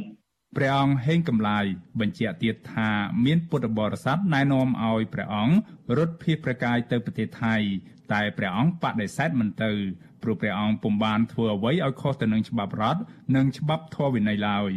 [0.56, 1.66] ព្រះអង្គហេងកំឡាយ
[2.00, 2.90] បញ្ជាក់ទៀតថា
[3.26, 5.56] មានពុទ្ធបរិស័ទណែនាំឲ្យព្រះអង្គ
[5.98, 7.56] រត់ភៀសប្រកាយទៅប្រទេសថៃ
[8.14, 9.72] តែព្រះអង្គបដិសេធមិនទៅ
[10.24, 13.02] ព្រោះព្រះអង្គពុំបានធ្វើអ្វីឲ្យខុសទៅនឹងច្បាប់រដ្ឋ
[13.36, 14.72] និងច្បាប់ធម៌វិន័យឡើយ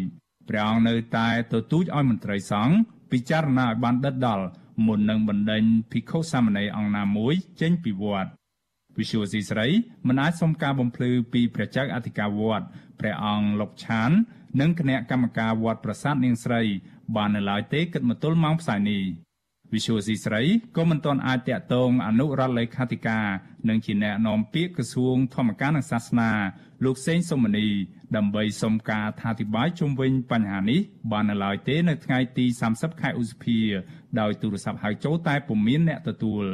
[0.49, 2.77] ព្រះអង្គនៅតែទទូចឲ្យមន្ត្រីសង្ឃ
[3.13, 4.47] ពិចារណាឲ្យបានដិតដល់
[4.87, 5.63] មុននឹងបណ្ដេញ
[5.93, 8.31] ភិក្ខុសាមណេរអង្គណាមួយចេញពីវត្ត
[9.01, 9.67] វិសុវស៊ីស្រី
[10.09, 12.67] មិនអាចសុំការបំភ្លឺពីព្រះចៅអធិការវត្ត
[13.01, 14.11] ព្រះអង្គលោកឆាន
[14.61, 16.63] និងគណៈកម្មការវត្តប្រាសាទនាងស្រី
[17.17, 19.03] បាននៅឡើយទេគិតមកទល់ម៉ោងផ្សាយនេះ
[19.75, 20.43] វិសុយស៊ីស្រី
[20.77, 23.27] ក៏មិនទាន់អាចតាក់ទងអនុរដ្ឋលេខាធិការ
[23.69, 26.31] និងជាអ្នកនាំពាក្យក្រសួងធម្មការនិងសាសនា
[26.85, 27.69] លោកសេងសុមនី
[28.17, 30.81] ដើម្បីសុំការអធិប្បាយជុំវិញបញ្ហានេះ
[31.13, 33.59] បាននៅឡើយទេនៅថ្ងៃទី30ខែឧសភា
[34.21, 36.45] ដោយទូរស័ព្ទហៅចូលតែពុំមានអ្នកទទួល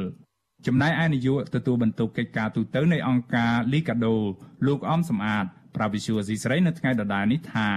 [0.65, 4.15] ចំណែកឯនាយកទទួលបន្ទុកកិច្ចការទូតនៃអង្គការលីកាដូ
[4.67, 5.45] លោកអំសំអាត
[5.75, 7.69] ប្រាវិសុយអេស៊ីស្រីនៅថ្ងៃដដែលនេះថា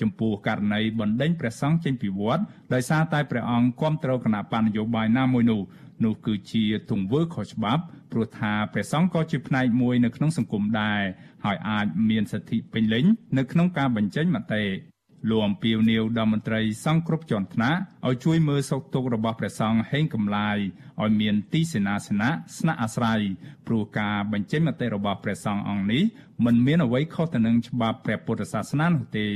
[0.00, 2.42] ចំពោះករណីបណ្ដេញព្រះសង្ឃចេញពីវត្ត
[2.74, 5.60] ដោយសារតែព្រះអង្គគាំទ្រគណៈបញ្ញយោបាយណាមួយនោះ
[6.04, 7.82] នោះគឺជាទង្វើខុសច្បាប់
[8.12, 11.02] ព្រោះថាព្រះសង្ឃក៏ជាផ្នែកមួយនៅក្នុងសង្គមដែរ
[11.44, 13.04] ហើយអាចមានសិទ្ធិពេញលេញ
[13.38, 14.97] នៅក្នុងការបញ្ចេញមតិ
[15.28, 20.58] លោកអំពីវនីវដល់មន្ត្រីសង្ឃគ្រប់ជាន់ថ្នាក់ឲ្យជួយមើលសុខទុក្ខរបស់ព្រះសង្ឃហេងកំឡាយ
[21.02, 23.20] ឲ្យមានទីសេនាសនៈស្នាក់អាស្រ័យ
[23.66, 26.02] ព្រោះការបញ្ចេញមតិរបស់ព្រះសង្ឃអង្គនេះ
[26.44, 29.28] មិនមានអ្វីខុសទៅនឹងច្បាប់ព្រះពុទ្ធសាសនានោះទេ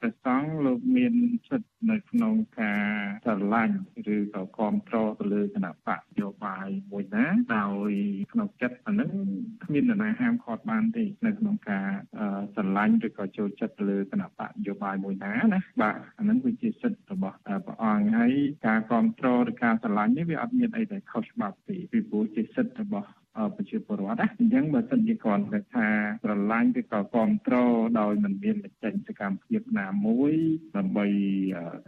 [0.00, 1.14] ព្រះសង្ឃលោកមាន
[1.48, 2.84] សិទ្ធិនៅក្នុងការ
[3.24, 3.78] ស្រឡាញ់
[4.14, 7.26] ឬក៏គ្រប់គ្រងទៅលើគណៈបកយោបាយមួយណា
[7.56, 7.90] ដោយ
[8.32, 9.10] ក្នុងចិត្តអានឹង
[9.64, 11.86] គ្មាននរណាហាមឃាត់បានទេនៅក្នុងការ
[12.54, 17.36] ស្រឡាញ់ឬក៏ចូលចិត្តទៅលើគណៈបកយោបាយមួយណាណាបាទអានឹងវាជាសិទ្ធិរបស់
[17.66, 18.32] ព្រះអង្គហើយ
[18.66, 23.08] ការគ្រប់គ្រងឬការស្រឡាញ់នេះវាអត់មានអីដែលខុសច្បាប់ទេពីព្រោះជាសិទ្ធិរបស់
[23.56, 25.42] ប្រជាពលរដ្ឋណាអញ្ចឹងបើសិនជាគាត់
[25.74, 25.86] ថា
[26.22, 27.70] ស្រឡាញ់ឬក៏គ្រប់គ្រង
[28.00, 30.32] ដោយមិនមានបញ្ចេញសកម្មភាពណាមួយ
[30.76, 31.06] ដើម្បី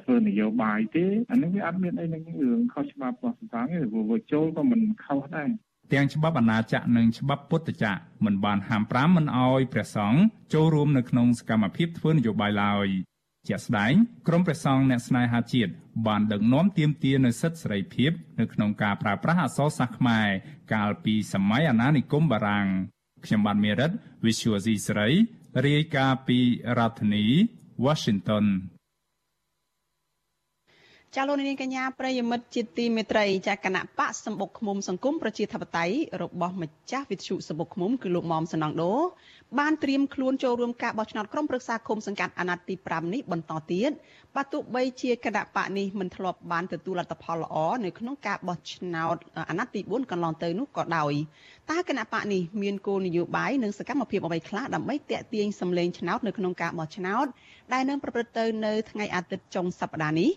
[0.05, 5.51] ធ្វើនយោបាយទេអានេះវាអត់មានអីនឹងរឿងខុសច្បាប់របស់សង្គមទេព្រោះវាចូលក៏មិនខុសដែរ
[5.93, 10.21] ទាំងច្បាប់អាណាចក្រនិងច្បាប់ពុទ្ធចក្រមិនបានហាមប្រាមមិនអោយព្រះសង្ឃ
[10.55, 12.89] ចូលរួមនៅក្នុងសកម្មភាពធ្វើនយោបាយឡើយ
[13.49, 13.93] ជាក់ស្ដែង
[14.29, 15.73] ក្រមព្រះសង្ឃអ្នកស្នេហាជាតិ
[16.07, 20.29] បានដឹកនាំទាមទារនូវសិទ្ធិសេរីភាពនៅក្នុងការប្រើប្រាស់អក្សរសាស្ត្រខ្មែរ
[20.73, 22.67] កាលពីសម័យអាណានិគមបារាំង
[23.25, 23.91] ខ្ញុំបាទមេរិត
[24.25, 25.09] Visual C ស្រី
[25.67, 26.39] រាយការណ៍ពី
[26.79, 27.27] រដ្ឋធានី
[27.85, 28.47] Washington
[31.17, 38.95] ចាលោកនាងកញ្ញាប្រិយមិត្តជាទីមេត្រីចាគណៈបកសម្បុកឃុំសង្គមប្រជាធិបតេយ្យរបស់ម្ចាស់វិទ្យុសម្បុកឃុំគឺលោកមុំសណងដូ
[39.59, 43.91] បានត្រៀមខ្លួនចូលរួមការបោះឆ្នោតក្រុមប្រឹក្សាឃុំសង្កាត់អាណត្តិទី5នេះបន្តទៀត
[44.35, 49.17] បើទោះបីជាគណៈបកនេះមិនធ្លាប់បានទទួលលទ្ធផលល្អនៅក្នុងការបោះឆ្នោត
[49.51, 51.13] អាណត្តិទី4កន្លងទៅនោះក៏ដោយ
[51.71, 57.27] តើគណៈបកនេះមានគោលនយោបាយនិងសកម្មភាពអ្វីខ្លះដើម្បីតេទៀងសម្លេងឆ្នោតនៅក្នុងការបោះឆ្នោត
[57.73, 60.31] ដែលនឹងប្រព្រឹត្តទៅនៅថ្ងៃអាទិត្យចុងសប្តាហ៍នេះ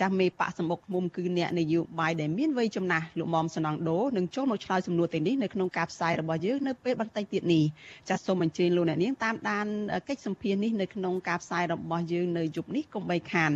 [0.00, 7.64] ចាស់មេបកសម្បុកមុំគឺអ្នកនយោបាយដែលមានវ័យចំណាស់លោកមុំសំណងដូនឹងចូលមកឆ្លើយសំណួរទាំងនេះនៅក្នុងការផ្សាយរបស់យើងនៅពេលបន្តិចទៀតនេះ
[8.08, 9.66] ចាស់សូមអញ្ជើញលោកអ្នកនាងតាមដាន
[10.08, 13.52] កិច្ចសម្ភារនេះនៅក្នុងការផ្សាយរបស់យើងនៅយប់នេះកុំបីខាន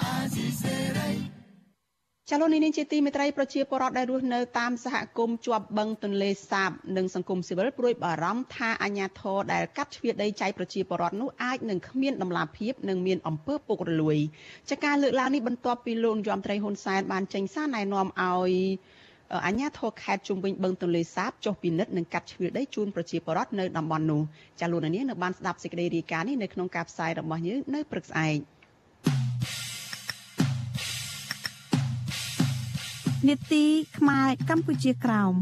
[0.00, 1.37] អាស៊ីសេរី
[2.32, 14.18] ចលនានេះជាទីមេត្រីប្រជាពលរដ្ឋដែលរស់នៅតាមសហគមន៍ជាប់បឹងទន្លេសាបនិងសង្គមស៊ីវិលព្រួយបារម្ភថាអាញាធរដែលកាត់ជ្រៀតដីចែកប្រជាពលរដ្ឋនោះអាចនឹងគ្មានដំណាភាពនិងមានអំពើពុករលួយ
[14.70, 18.52] ចាការលើកឡើងនេះបន្ទាប់ពីលោកយមត្រីហ៊ុនសែនបានចេញសារណែនាំឲ្យ
[19.46, 24.22] អញ្ញាធរខេត្តជុំវិញបឹងទន្លេសាបចុះពិនិត្យនិងកាត់ជ្រឿដីជូនប្រជាពលរដ្ឋនៅតំបន់នោះ
[24.60, 28.57] ចាលោកនាងនៅបានស្ដាប់សេចក្តីរាយការណ៍នេះនៅក្នុងការផ្សាយរបស់យើងនៅព្រឹកស្អែក
[33.26, 33.64] នេតិ
[33.98, 35.34] ខ្មែរកម្ពុជាក្រោម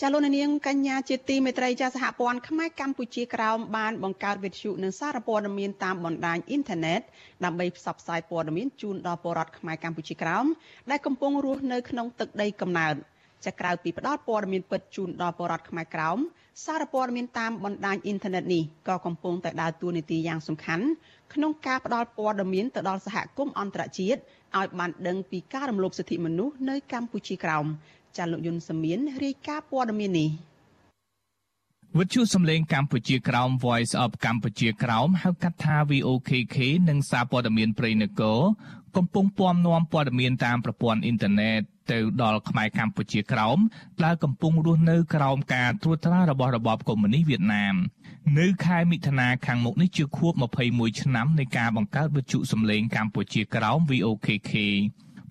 [0.00, 7.00] ចាលោកនាងកញ្ញាជាទីមេត្រីចាសហព័ន្ធខ្មែរកម្ពុជាក្រោមបានបង្កើតវិទ្យុនិងសារព័ត៌មានតាមបណ្ដាញអ៊ីនធឺណិត
[7.44, 10.46] ដើម្បីផ្សព្វផ្សាយព័ត៌មានជូនដល់ពលរដ្ឋខ្មែរកម្ពុជាក្រោម
[10.90, 12.94] ដែលកំពុងរស់នៅក្នុងទឹកដីកំណើត
[13.46, 16.18] ចាក្រៅពីផ្ដល់ព័ត៌មានពិតជូនដល់ពលរដ្ឋខ្មែរក្រោម
[16.64, 20.86] សារព័ត៌មានតាមបណ្ដាញអ៊ីនធឺណិតនេះក៏កំពុងតែដើរតួនាទីយ៉ាងសំខាន់
[21.34, 24.20] ក្នុងការផ្ដល់ព័ត៌មានទៅដល់សហគមន៍អន្តរជាតិ
[24.58, 27.66] ឲ្យបានដឹងពីការរំលោភសិទ្ធិមនុស្សនៅកម្ពុជាក្រោម
[28.16, 30.30] ចាលោកយុនសមៀនរាយការណ៍ព័ត៌មាននេះ
[31.98, 36.56] វិទ្យុសំឡេងកម្ពុជាក្រោម Voice of កម្ពុជាក្រោមហៅកាត់ថា VOKK
[36.88, 38.40] និងសារព័ត៌មានព្រៃនគរ
[38.96, 43.58] កំពុងពំនាំព័ត៌មានតាមប្រព័ន្ធអ៊ីនធឺណិត ទៅដល់ខ្មែរកម្ពុជាក្រោម
[44.04, 47.74] ដែលកំពុងរស់នៅក្រោមការត្រួតត្រារបស់របបកុម្មុយនីសវៀតណាម
[48.38, 50.32] នៅខែមិថុនាខាងមុខនេះជាខួប
[50.68, 54.52] 21ឆ្នាំនៃការបង្កើតវិទ្យុសំឡេងកម្ពុជាក្រោម VOKK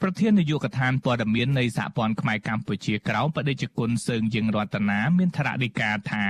[0.02, 6.26] ប្រធាននាយកដ្ឋានព័ត៌មាននៃសហព័ន្ធខ្មែរកម្ពុជាក្រោមបដិជគុណសើងយើងរតនាមានថ្នាក់ដឹកការថា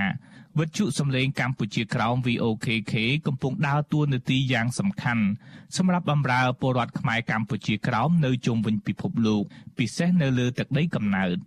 [0.60, 2.94] វិទ្យុសំឡេងកម្ពុជាក្រោម VOKK
[3.28, 5.26] កំពុងដើរតួនាទីយ៉ាងសំខាន់
[5.78, 9.44] សម្រាប់បម្រើពលរដ្ឋខ្មែរកម្ពុជាក្រោមនៅជុំវិញពិភពលោក
[9.78, 11.38] ពិសេសនៅលើទឹកដីកំណើត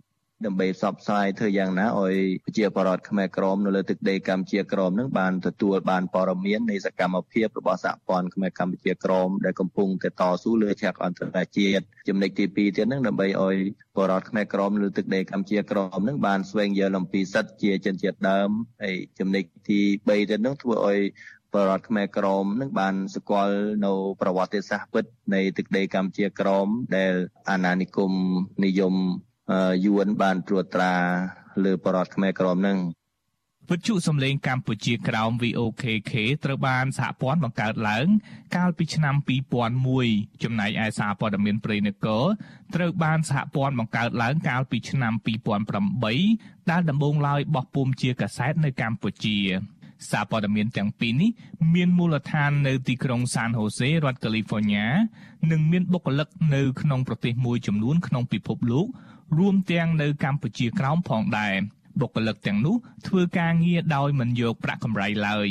[0.43, 2.15] ដើម្បីផ្សព្វផ្សាយធ្វើយ៉ាងណាឲ្យ
[2.45, 13.57] ប្រជាពលរដ្ឋខ្មែរក្រមនៅលើទឹកដីកម្ពុជាក្រមនឹងបានទទួលបានព័ត៌មាននៃសកម្មភាពរបស់សហព័ន្ធខ្មែរកម្ពុជាក្រមដែលកំពុងតែតស៊ូលើឆាកអន្តរជាតិចំណុចទី2ទៀតនឹងដើម្បីឲ្យ
[13.95, 18.49] ពលរដ្ឋខ្មែរក្រមលើទឹកដីកម្ពុជាក្រមនឹងបានស្វែងយល់អំពីសិទ្ធិជាជនជាតិដើម
[18.83, 20.99] ហើយចំណុចទី3ទៀតនឹងធ្វើឲ្យ
[21.53, 26.67] បរដ្ឋខ្មែរក្រមនឹងបានស្គាល់នៅប្រវត្តិសាស្ត្រពិតនៃទឹកដីកម្ពុជាក្រម
[26.97, 27.13] ដែល
[27.49, 28.11] អាណានិគម
[28.65, 28.95] និយម
[29.85, 30.93] យួនបានត្រួតត្រា
[31.63, 32.77] លើបរដ្ឋខ្មែរក្រមនឹង
[33.69, 36.13] វិទ្យុសំឡេងកម្ពុជាក្រោម VOKK
[36.45, 38.07] ត្រូវបានសហព័ន្ធបង្កើតឡើង
[38.55, 39.15] កាលពីឆ្នាំ
[39.79, 42.23] 2001ចំណែកឯសារព័ត៌មានព្រៃនគរ
[42.75, 45.13] ត្រូវបានសហព័ន្ធបង្កើតឡើងកាលពីឆ្នាំ
[45.91, 49.37] 2008ដែលដំបូងឡើយបោះពុម្ពជាកាសែតនៅកម្ពុជា
[50.11, 51.31] សារព័ត៌មានទាំងពីរនេះ
[51.73, 54.87] មានមូលដ្ឋាននៅទីក្រុងសានហូសេរដ្ឋកាលីហ្វ័រញ៉ា
[55.51, 58.87] និងមានបុគ្គលិកនៅក្នុងប្រទេសមួយចំនួនក្នុងពិភពលោក
[59.37, 61.55] រួមទាំងនៅកម្ពុជាក្រោមផងដែរ
[61.99, 62.75] បុគ្គលិកទាំងនោះ
[63.07, 65.49] ធ្វើការងារដោយមិនយកប្រាក់កម្រៃឡើយ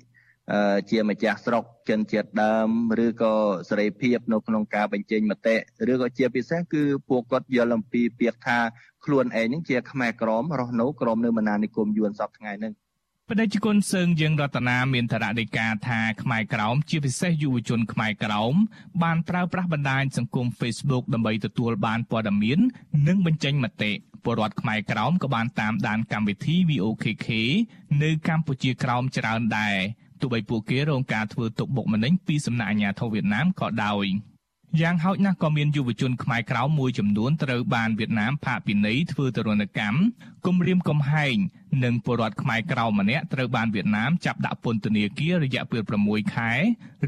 [0.90, 2.68] ជាម្ចាស់ស្រុកចិនជាតិដើម
[3.04, 3.34] ឬក៏
[3.68, 5.56] សេរីភាពនៅក្នុងការបញ្ចេញមតិ
[5.92, 8.58] ឬក៏ជាពិសេសគឺពួកគាត់យល់អំពីពាក្យថា
[9.04, 12.74] ខ្លួនឯងនឹងជាខ្មែរក្រមរស់នៅក្រមនៅមណានិគមយួនសពថ្ងៃហ្នឹង
[13.30, 18.54] បដិជគុណសើងយើងរតនាមានធរណីកាថាខ្មែរក្រោមជាពិសេសយុវជនខ្មែរក្រោម
[19.02, 22.58] បានប្រើប្រាស់បណ្ដាញសង្គម Facebook ដើម្បីទទួលបានព័ត៌មាន
[23.08, 23.92] និងបញ្ចេញមតិ
[24.24, 27.28] ពលរដ្ឋខ្មែរក្រោមក៏បានតាមដានកម្មវិធី VOKK
[28.02, 29.76] នៅកម្ពុជាក្រោមច្រើនដែរ
[30.20, 34.06] ទោះបីពួកគេរងការធ្វើទុកបុកម្នេញពីសំណាក់អាជ្ញាធរវៀតណាមក៏ដោយ
[34.80, 39.98] យ៉ាងហោចណាស់ក៏មានយុវជនខ្មែរក្រៅមួយចំនួនត្រូវបានវៀតណាមផាកពិន័យធ្វើទរណកម្ម
[40.46, 41.36] គំរាមកំហែង
[41.84, 46.52] និងពលរដ្ឋខ្មែរក្រៅម្នាក់ត្រូវបានវៀតណាមចាប់ដាក់ពន្ធនាគាររយៈពេល6ខែ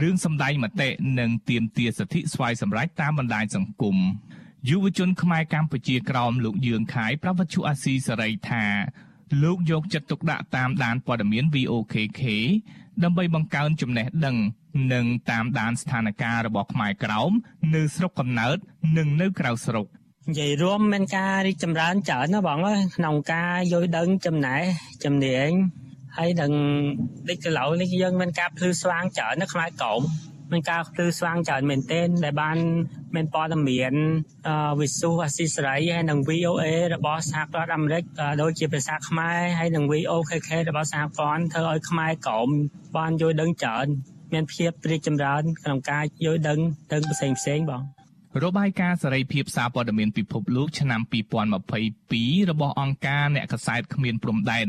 [0.03, 0.89] រឿងសម្ដែងមតិ
[1.19, 3.97] និងទាមទារសិទ្ធិស្វ័យសម្រេចតាមបណ្ដាញសង្គម
[4.69, 8.65] យុវជនខ្មែរកម្ពុជាក្រោមលោកយឿងខៃប្រវត្តិអាស៊ីសេរីថា
[9.43, 12.23] លោកយកចិត្តទុកដាក់តាមដានព័ត៌មាន VOKK
[13.03, 14.37] ដើម្បីបង្កើនចំណេះដឹង
[14.93, 17.31] និងតាមដានស្ថានភាពរបស់ខ្មែរក្រោម
[17.75, 18.57] នៅស្រុកកំណើត
[18.99, 19.87] និងនៅក្រៅស្រុក
[20.29, 24.63] និយាយរួមមានការរីកចម្រើនច្រើនណាបងអើយក្នុងការយល់ដឹងចំណេះ
[25.05, 25.51] ជំនាញ
[26.17, 26.53] ហើយនឹង
[27.29, 30.03] ដូចកន្លងនេះយើងមានការភ្លឺស្វាងច្រើននៅខ្មែរក្រោម
[30.53, 32.59] មានការភ្លឺស្វាងច្រើនមែនទែនដែលបាន
[33.15, 33.95] មានព័ត៌មាន
[34.81, 38.03] វិសុអាស៊ីសេរីហើយនិង VOA របស់សហរដ្ឋអាមេរិក
[38.43, 42.49] ដូចជាភាសាខ្មែរហើយនិង VOKK របស់សហព័ន្ធធ្វើឲ្យខ្មែរក្រម
[42.97, 43.87] បានយល់ដឹងច្រើន
[44.33, 46.59] មានភាពរីកចម្រើនក្នុងការយល់ដឹង
[46.91, 47.83] ទាំងផ្សេងផ្សេងបង
[48.45, 51.01] របាយការណ៍សេរីភាពសារព័ត៌មានពិភពលោកឆ្នាំ
[51.81, 54.69] 2022របស់អង្គការអ្នកកសែតគ្មានព្រំដែន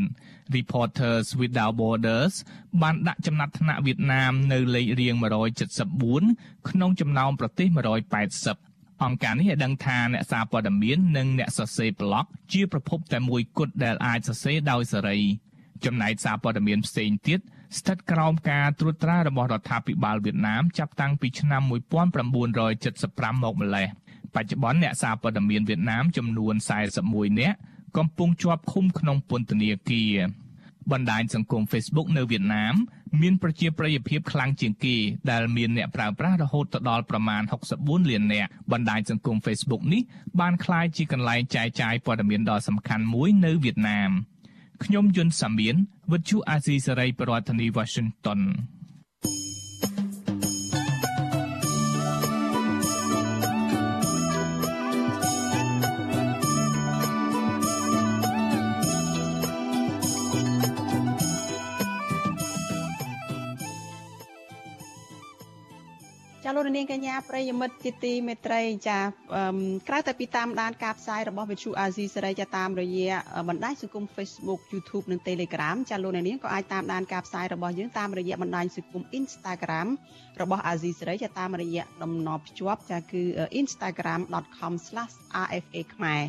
[0.55, 2.33] Reporters Without Borders
[2.81, 5.15] បានដាក់ចំណាត់ថ្នាក់វៀតណាមនៅលេខរៀង
[5.91, 7.67] 174ក្នុងចំណោមប្រទេស
[8.35, 15.19] 180អង្គការនេះឲ្យដឹងថាអ្នកសារព័ត៌មាននិងអ្នកសរសេរប្លុកជាប្រភពតែមួយគត់ដែលអាចសរសេរដោយសេរី
[15.85, 17.39] ចំណែកសារព័ត៌មានផ្សេងទៀត
[17.77, 23.87] ស្ថិតក្រោមការត្រួតត្រារបស់រដ្ឋាភិបាលវៀតណាមចាប់តាំងពីឆ្នាំ1975មកម្ល៉េះ
[24.35, 26.55] បច្ចុប្បន្នអ្នកសារព័ត៌មានវៀតណាមចំនួន
[26.97, 27.57] 41នាក់
[27.97, 30.15] កំពុងជាប់ឃុំក្នុងពន្ធនាគារ
[30.91, 32.75] បណ្ដាញសង្គម Facebook នៅវៀតណាម
[33.21, 34.95] មានប្រជាប្រិយភាពខ្លាំងជាងគេ
[35.31, 37.41] ដែលមានអ្នកប្រើប្រាស់រហូតដល់ប្រមាណ
[37.75, 40.01] 64លាននាក់បណ្ដាញសង្គម Facebook នេះ
[40.39, 44.11] បានក្លាយជាកន្លែងចែកចាយព័ត៌មានដ៏សំខាន់មួយនៅវៀតណាម
[44.83, 45.75] ខ្ញុំយុនសាមៀន
[46.11, 48.39] វិទ្យុអាស៊ីសេរីប្រធានាធិបតី Washington
[66.55, 68.99] លោកនាងកញ្ញាប្រិយមិត្តជាទីមេត្រីចា
[69.87, 73.11] ក្រៅតែពីតាមដានការផ្សាយរបស់វិទ្យុអាស៊ីសេរីចាតាមរយៈ
[73.49, 79.87] បណ្ដាញសង្គម Facebook YouTube និង Telegram ចាលោកនាងក៏អាចតាមដានការផ្សាយរបស់យើងតាមរយៈបណ្ដាញសង្គម Instagram
[80.41, 83.23] របស់អាស៊ីសេរីចាតាមរយៈតំណភ្ជាប់ចាគឺ
[83.61, 86.21] instagram.com/rfa ខ្មែរ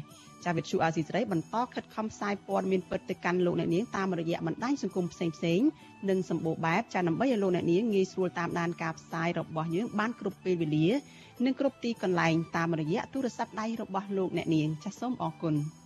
[0.44, 5.60] ចាវិទ្យុអាស៊ីសេរីបន្តខិតខំផ្សាយព័ត៌មានពិតទៅកាន់លោកអ្នកនាងតាមរយៈបណ្ដាញសង្គមផ្សេងផ្សេង
[6.08, 10.88] និងសម្បូរបែបចាដើម្បីឲ្យលោកអ្នកនាងងាយស្រួលតាមដានការផ្សាយរបស់យើងបានគ្រប់ពេលវេលា
[11.44, 15.56] និងគ្រប់ទីកន្លែងតាមរយៈទូរស័ព្ទដៃរបស់លោកអ្នកនាងចាសសូមអរគុណ។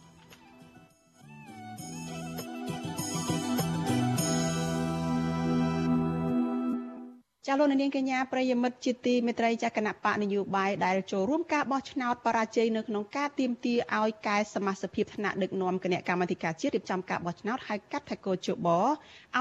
[7.47, 18.87] ចាលោកនាងកញ្ញាប្រិយមិត្តជាទីមេត្រីចាគណៈបកនយោបាយដែលចូលរួមការបោះឆ្នោតបរាជ័យនៅក្នុងការទៀមទាឲ្យកែសមាជិកភាពថ្នាក់ដឹកនាំគណៈកម្មាធិការជាតិរៀបចំការបោះឆ្នោតហៅកាត់ថាកោជបឲ្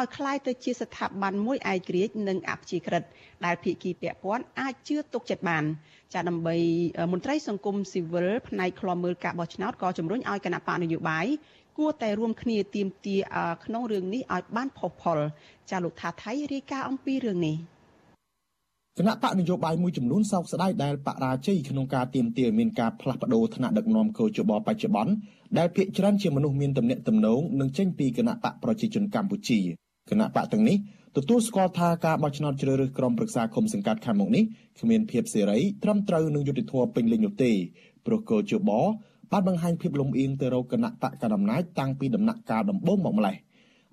[0.03, 3.03] យคล้ายទៅជាស្ថាប័នមួយឯករាជ្យនិងអព្យាក្រឹត
[3.45, 5.65] ដែលភាគីពាក់ព័ន្ធអាចជឿទុកចិត្តបាន
[6.15, 6.57] ចាដើម្បី
[7.13, 11.27] មន្ត្រីសង្គមស៊ីវិលផ្នែកឃ្លាំមើលការបោះឆ្នោតក៏ជំរុញឲ្យគណៈបកនយោបាយ
[11.79, 13.17] គួរតែរួមគ្នាទៀមទា
[13.65, 15.19] ក្នុងរឿងនេះឲ្យបានផុសផុល
[15.71, 17.59] ចាលោកថាថៃរាយការណ៍អំពីរឿងនេះ។
[19.00, 25.14] គណៈបកនយោបាយមួយចំនួនសោកស្ដាយដែលបរាជ័យក្នុងការទៀមទាមានការផ្លាស់ប្ដូរថ្នាក់ដឹកនាំកោជបបច្ចុប្បន្ន
[25.58, 29.60] ដែលភាគច្រើនជាមនុស្សមានទំនាក់ទំនងនឹងចេញពីគណៈបកប្រជាជនកម្ពុជា
[30.10, 30.78] គណៈបកទាំងនេះ
[31.18, 34.44] ទទួលស្គាល់ថាការបោះឆ្នោតជ្រើសរើសក្រុមប្រឹក្សាគុំសង្កាត់ខាងមុខនេះ
[34.80, 37.52] គ្មានភាពសេរីត្រឹមត្រូវនឹងយុត្តិធម៌ពេញលេញនោះទេ
[38.06, 38.72] ព្រោះកោជប
[39.32, 43.36] បានបង្ហាញភាពលំអៀងទៅរកគណៈបកកណ្ដាលអំណាចតាំងពីដំណាក់កាលដំបូងមកម្លេះ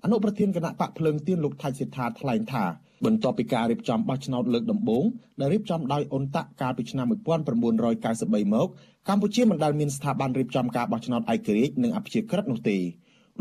[0.03, 2.63] អនុប្រធានគណៈបកភ្លើងទៀនលោកថៃសិដ្ឋាថ្លែងថា
[3.05, 5.03] បន្ទាប់ពីការរៀបចំបោះឆ្នោតលើកដំបូង
[5.39, 8.67] ដែលរៀបចំដោយអ៊ុនតាក់កាលពីឆ្នាំ1993មក
[9.07, 12.77] កម្ពុជាមិនដែលមានស្ថាប័នរៀបចំការបោះឆ្នោតឯករាជ្យនិងអព្យាក្រឹតនោះទេ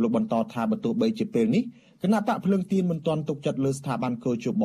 [0.00, 1.62] លោកបន្តថាបើទោះបីជាពេលនេះ
[2.02, 4.64] គណៈបកភ្លើងទៀនមិនទាន់ទុកចិត្តលើស្ថាប័នកោជប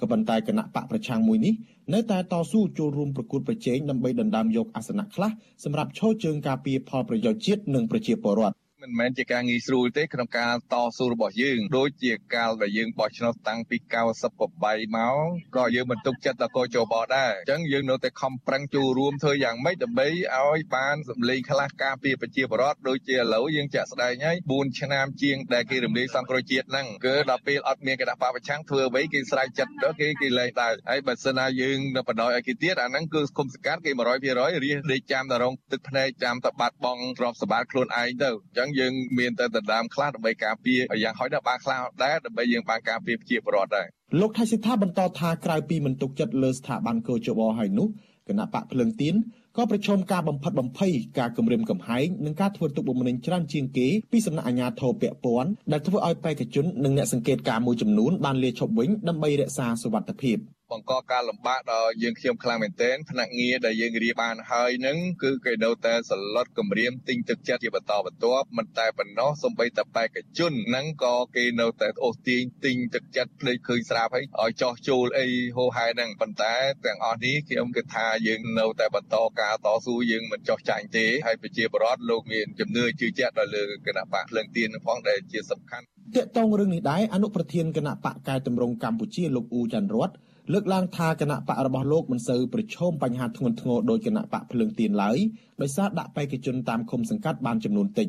[0.00, 1.54] ក៏ប៉ុន្តែគណៈបកប្រឆាំងមួយនេះ
[1.94, 5.30] នៅតែតស៊ូចូលរួមប្រកួតប្រជែងដើម្បីដណ្ដើមយកអាសនៈខ្លះ
[5.64, 15.16] សម្រាប់ឈរជើងការពារផលប្រយោជន៍ជាតិនិងប្រជាពលរដ្ឋ មិនមែនជាការងាយស្រួលទេក្នុងការតស៊ូរបស់យើងដូចជាកាលដែលយើងបោះឆ្នោតតាំងពី98មក
[15.56, 43.86] ក៏យើងមិនទុកចិត្តដល់កោជបដែរអញ្ចឹងយើងនៅតែខំប្រឹងចូលរួមធ្វើយ៉ាងម៉េចដើម្បីឲ្យបានសម្លេងខ្លះការពារប្រជាពលរដ្ឋដូចជាឥឡូវយើងចាក់ស្ដែងហើយ4ឆ្នាំជាងដែលគេរំលាយសង្គ្រោះជាតិហ្នឹងគឺដល់ពេលអត់មានគណៈបព្វឆាំងធ្វើអ្វីគេស្រែកចិត្តដល់គេគេលែងដែរហើយបើសិនណាយើងនៅបដ ாய் ឲ្យគេទៀតអាហ្នឹងគឺគុំសង្កាត់គេ100%រៀសដេកចាំតែរងទឹកភ្នែកចាំតែបាត់បង់ទ្រព្យសម្បត្តិខ្លួនឯងទៅអញ្ចឹងយើងមានតែដណ្ដើមខ្លះដើម្បីការពារយ៉ាងហោចដល់បានខ្លះដែរដើម្បីយើងបានការពារប្រជាពលរដ្ឋដែរ
[44.20, 47.88] លោកថៃសិដ្ឋាបន្តថាក្រៅពីមិនទុកចិត្តលើស្ថាប័នកោជបហើយនោះ
[48.28, 49.14] គណៈបកភ្លឹងទៀន
[49.56, 60.36] ក៏ប្រឈមការបំផិតបំភ័យការគម្រាមកំហែងនិងការធ្វើទុកបុកម្នេញច្រើនជាងគេពីសំណាក់អាជ្ញាធរពាក់ព័ន្ធដែលធ្វើឲ្យបេក្ខជននិងអ្នកសង្កេតការមួយចំនួនបានលាឈប់វិញដើម្បីរក្សាសុវត្ថិភាព។
[60.72, 76.54] បង្កការលំបាកដល់យើងខ្ញុំខ្លាំងមែនទែនផ្នែកងារដែលយើងរៀបបានហើយនឹងគឺគេនៅតែសន្លត់គម្រាមទិញទឹកចិត្តជាបន្តបន្ទាប់មិនតែប៉ុណ្ណោះសំបីតែបេក្ខជនហ្នឹងក៏គេនៅតែអូសទាញទិញទឹកចិត្តភ្លេចឃើញស្រាប់ហើយឲ្យចោះចូលអីហូហែហ្នឹងប៉ុន្តែ
[76.86, 85.84] ទាំងអស់នេះខ្ញុំគិតថាយើងនៅតែបន្តការតស៊ូយើងមិនចោះចាញ់ទេហើយប្រជាពលរដ្ឋលោកមានជំនឿជឿជាក់ដល់លើគណៈបកភ្លើងទៀនផងដែលជាសំខាន់
[86.16, 90.10] តកតងរឿងនេះដែរអនុប្រធានគណៈបកកែតម្រង់កម្ពុជាលោកអ៊ូច័ន្ទរត
[90.52, 95.18] លើកឡើងថាគណៈបករបស់លោកមិនសូវប្រឈមបញ្ហាធ្ងន់ធ្ងរដោយគណៈបកភ្លើងទៀនឡើយ
[95.62, 98.08] ដោយសារដាក់បេក្ខជនតាមឃុំសង្កាត់បានចំនួនតិច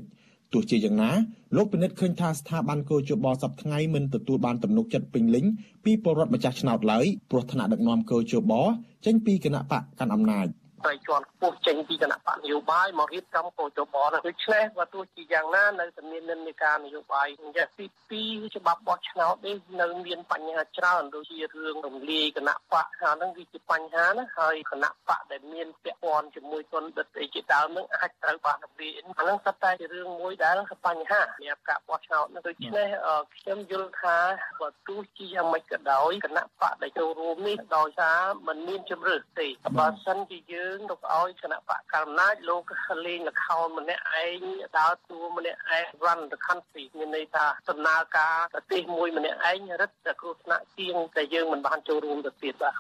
[0.54, 1.12] ទោះជាយ៉ាងណា
[1.56, 5.46] លោកពិនិត្យឃើញថាស្ថាប័នកោជបសប្ថ្ងៃមិនទទួលបានទំនុកចិត្តពេញលេញ
[5.86, 8.54] ពីពលរដ្ឋម្ចាស់ឆ្នោតឡើយព្រោះថ្នាក់ដឹកនាំកោជប
[9.06, 10.48] ចេញពីគណៈបកកាន់អំណាច។
[10.86, 17.86] ត្រីជាន់ខ្ពស់ចេញពីគណៈបកនយោបាយមករៀបចំកោជបដូច្នេះបើទោះជាយ៉ាងណានៅតែមាននិន្នាការនយោបាយអញ្ចឹងទី
[18.24, 30.56] 2ច្បាប់បោះឆ្នោតនេះនៅមានបញ្ហាច្រើនដូចជារឿងរំលាយគណៈបកថាហ្នឹងវាជាបញ្ហាណាហើយគណៈបកដែលមានពាក់ព័ន្ធជាមួយទុនដិតអីជាដើមហ្នឹងអាចត្រូវបានរំលាយអាហ្នឹងស្ទើរតែជារឿងមួយដែល
[30.86, 32.88] បញ្ហាសម្រាប់ការបោះឆ្នោតដូច្នេះ
[33.36, 34.18] ខ្ញុំយល់ថា
[34.62, 42.64] បើទោះជាយ៉ាងម៉េចក៏ដោយគណៈបកដែលចូលរួមនេះដោយសារมันមានជំរឿសទេបើសិនជាយើងយើងទៅឲ្យគណៈបកកណ្ដាលអំណាចលោក
[43.06, 44.42] លេងលខោនម្នាក់ឯង
[44.78, 52.76] ដើរតួម្នាក់ឯង run the country មានន័យថាដំណើរការប្រទេសមួយម្នាក់ឯងរឹតតែគ្រោះថ្នាក់ជាងតែយើងមិនបានចូលរួមទៅទៀតបាទ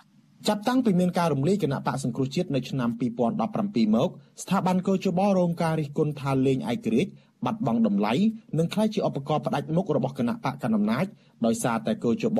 [0.47, 2.89] ចាប់តាំងពីមានការរំលាយគណៈបកសង្គ្រោះជាតិនៅឆ្នាំ
[3.37, 4.09] 2017មក
[4.43, 7.11] ស្ថាប័នកោជបរងការរិះគន់ថាលេងឯករាជ្យ
[7.45, 8.13] បាត់បង់តម្លៃ
[8.59, 11.05] និងក្លាយជាឧបករណ៍ផ្ដាច់មុខរបស់គណៈបកកណ្ដាលអំណាច
[11.45, 12.39] ដោយសារតែកោជប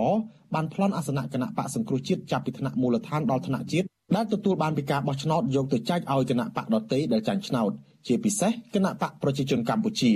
[0.53, 7.71] បានប្លន់អាសនៈគណៈបកសង្គ្រោះជាតិចាប់ពីថ្នាក់មូលដ្ឋានដល់ថ្នាក់ជាតិ ដែលទទួលបានពីការបោះឆ្នោតយកទៅចែកឲ្យគណៈបកដទៃដែលចាញ់ឆ្នោត
[8.07, 10.13] ជាពិសេសគណៈបកប្រជាជនកម្ពុជា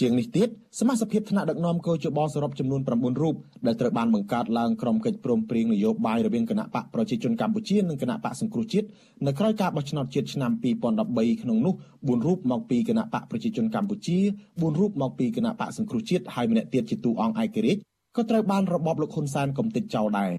[0.00, 0.48] ជាងនេះទៀត
[0.80, 3.34] សមាជិកថ្នាក់ដឹកនាំកោជបសរុបចំនួន9រូប
[3.66, 8.86] ដែលត្រូវបានបង្កើតឡើងក្រុមកិច្ចព្រមព្រៀងនយោបាយរវាងគណៈបកប្រជាជនកម្ពុជានិងគណៈបកសង្គ្រោះជាតិ
[9.26, 17.80] នៅក្រៅការបោះឆ្នោតជាតិឆ្នាំ2013ក្នុងនោះ4រូបមកពីគណៈបកប្រជាជនកម្ពុជា4រូបមកពីគណៈបកសង្គ្រោះជាតិហើយម្នាក់ទៀតជាទូអង្គឯករាជ្យ
[18.16, 20.30] ក៏ត្រូវបានរបបលោកហ៊ុនសែនកំទេចចោលដែរ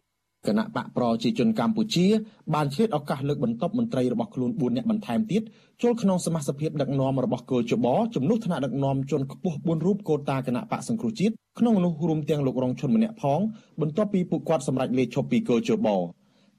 [0.47, 2.05] គណៈបកប្រជាជនកម្ពុជា
[2.53, 5.41] បានឆ្លៀតឱកាសលើកបន្ទប់មន្ត្រីរបស់ខ្លួន4នាក់បន្ថែមទៀត
[5.83, 13.39] ចូលក្នុងសមាជិកដឹកនាំរបស់គោជបជំនួសថ្នាក់ដឹកនាំជនខ្ពស់4រូបកូតាគណៈបកសង្គ្រោះជាតិក្នុងនោះរួមទាំងលោករងឈុនម្នាក់ផង
[13.81, 15.87] បន្ទាប់ពីពួកគាត់សម្រេចលាឈប់ពីគោជប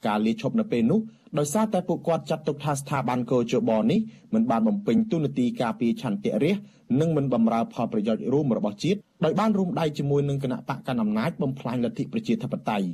[0.06, 1.00] ការលាឈប់នៅពេលនោះ
[1.38, 3.98] ដោយសារតែពួកគាត់ចាត់ទុកថាស្ថាប័នកោជបនេះ
[4.34, 6.64] មិនបានបំពេញទូនាទីការពារឆន្ទៈរាស្ត្រ
[7.00, 12.86] និងមិនបម្រើផលប្រយោជន៍រួមរបស់ជាតិដោយបានរួមដៃជាមួយនឹងគណៈបកកណ្ដាលអំណាចបំផ្លាញលទ្ធិប្រជាធិបតេយ្យ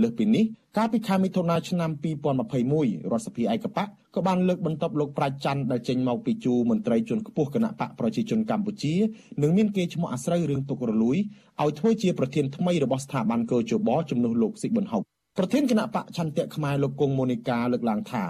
[0.00, 0.44] លើសពីនេះ
[0.76, 1.90] កាលពីខែមិថុនាឆ្នាំ
[2.52, 8.94] 2021រដ្ឋសភាឯកបកក៏បានលើកបន្ទប់លោកប្រាជ្ញច័ន្ទដែលចេញមកពីជួរមន្ត្រីជាន់ខ្ពស់គណៈបកប្រជាជនកម្ពុជា
[9.42, 11.16] និងមានគេឈ្មោះអាស្រូវរឿងទុករលួយ
[11.62, 15.02] ឲ្យធ្វើជាប្រធានថ្មីរបស់ស្ថាប័នកោជបជំនួសលោកស៊ីប៊ុនហុក
[15.38, 18.24] ប្រធានគណៈបកឆន្ទៈខ្មែរលោកគង់ម៉ូនីកាលើកឡើងថា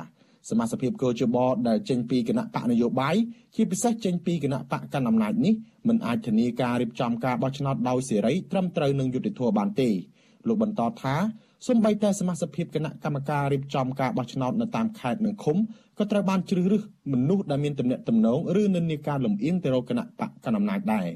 [0.50, 1.36] សមាជិកកោជប
[1.68, 3.16] ដែលចេញពីគណៈបកនយោបាយ
[3.54, 5.54] ជាពិសេសចេញពីគណៈបកកណ្ដាលអំណាចនេះ
[5.88, 9.88] មិនអាចធានាការរៀបចំការបោះឆ្នោតដោយសេរីត្រឹមត្រូវនឹងយុត្តិធម៌បានទេ
[10.48, 11.14] លោកបន្តថា
[11.66, 15.56] សូម្បីតែសមាជិកគណៈកម្មការរៀបចំការបោះឆ្នោតនៅតាមខេត្តនិងឃុំ
[15.98, 16.82] ក៏ត្រូវបានជ្រើសរើស
[17.12, 21.06] មនុស្សដែលមានទំនាក់ទំនងឬនិន្នាការលំអៀងទៅរកគណៈបកកណ្ដាលអំណាចដែរ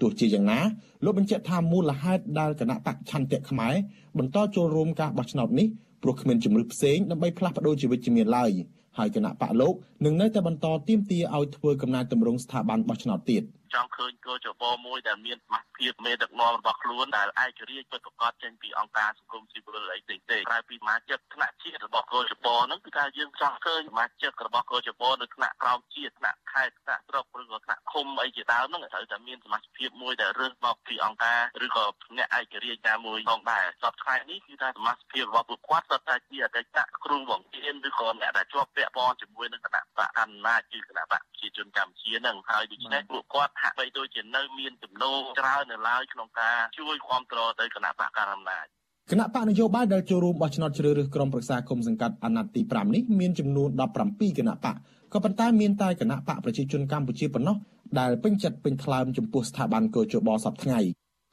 [0.00, 0.60] ទោះជាយ៉ាងណា
[1.04, 3.74] លោកបញ្ជាក់ថាមូលហេតុដែលគណៈបកឆន្ទៈខ្មែរ
[4.18, 5.66] បន្តចូលរួមការបោះឆ្នោតនេះ
[6.02, 8.50] ព្រោះគ្មានជំរឿផ្សេងដើម្បីផ្លាស់ប្ដូរជីវិតជាមានឡើយ
[8.98, 9.74] ហើយគណៈបកលោក
[10.04, 13.42] នឹងនៅតែបន្តទាមទារឲ្យធ្វើកំណែទម្រង់ស្ថាប័នបោះឆ្នោតទៀត។
[13.74, 31.84] ចង់ឃើញគោចបមួយដែលមានសមត្ថភាពមេដឹកនាំរបស់ខ្លួនដែលឯករាជ្យពិតប្រាកដចេញពីអង្គការសង្គមស៊ីវិលអីផ្សេងទេក្រៅពីសមាជិកថ្នាក់ជាតិរបស់គោចបហ្នឹងគឺថាយើងចង់ឃើញសមាជិករបស់គោចបនៅថ្នាក់ក្រោមជាតិថ្នាក់ខេត្តថ្នាក់ស្រុកឬក៏ថ្នាក់ឃុំអីជាដើមហ្នឹងត្រូវតែមានសមាជិកភាពមួយដែលរើសមកពីអង្គការឬក៏
[32.16, 48.66] អ្នកឯករាជ្យណាមួយផងដែរសពថ្ងៃនេះគឺថាសមាជិកភាពរបស់ពួកគាត់សុទ្ធតែជាអតីតគ្រូបង្រៀនឬក៏អ្នកដែលជាប់ពាក់ព័ន្ធជាមួយនឹងគណៈបកអំណាចគឺគណៈបកប្រជាជនកម្ពុជាហ្នឹងហើយដូច្នេះពួកគាត់ហាក់បីដូចជានៅមានចំណូលច្រើននៅឡើយក្នុងការជួយគ្រប់គ្រងទៅគណៈបកកណ្ដាលអំណាច
[49.10, 53.68] គណៈបកនយោបាយដែលចូលរួមបោះឆ្នោតជ្រើសរើសក្រុមប្រឹក្សាគុំសង្កាត់អាណត្តិទី5នេះមានចំនួន
[54.04, 54.76] 17គណៈបក
[55.12, 57.56] ក៏ប៉ុន្តែមានតែគណៈបកប្រជាជនកម្ពុជាប៉ុណ្ណោះ
[57.98, 60.80] ដែលពេញចិត្តពេញថ្លើមចំពោះស្ថាប័នកោជបសពថ្ងៃ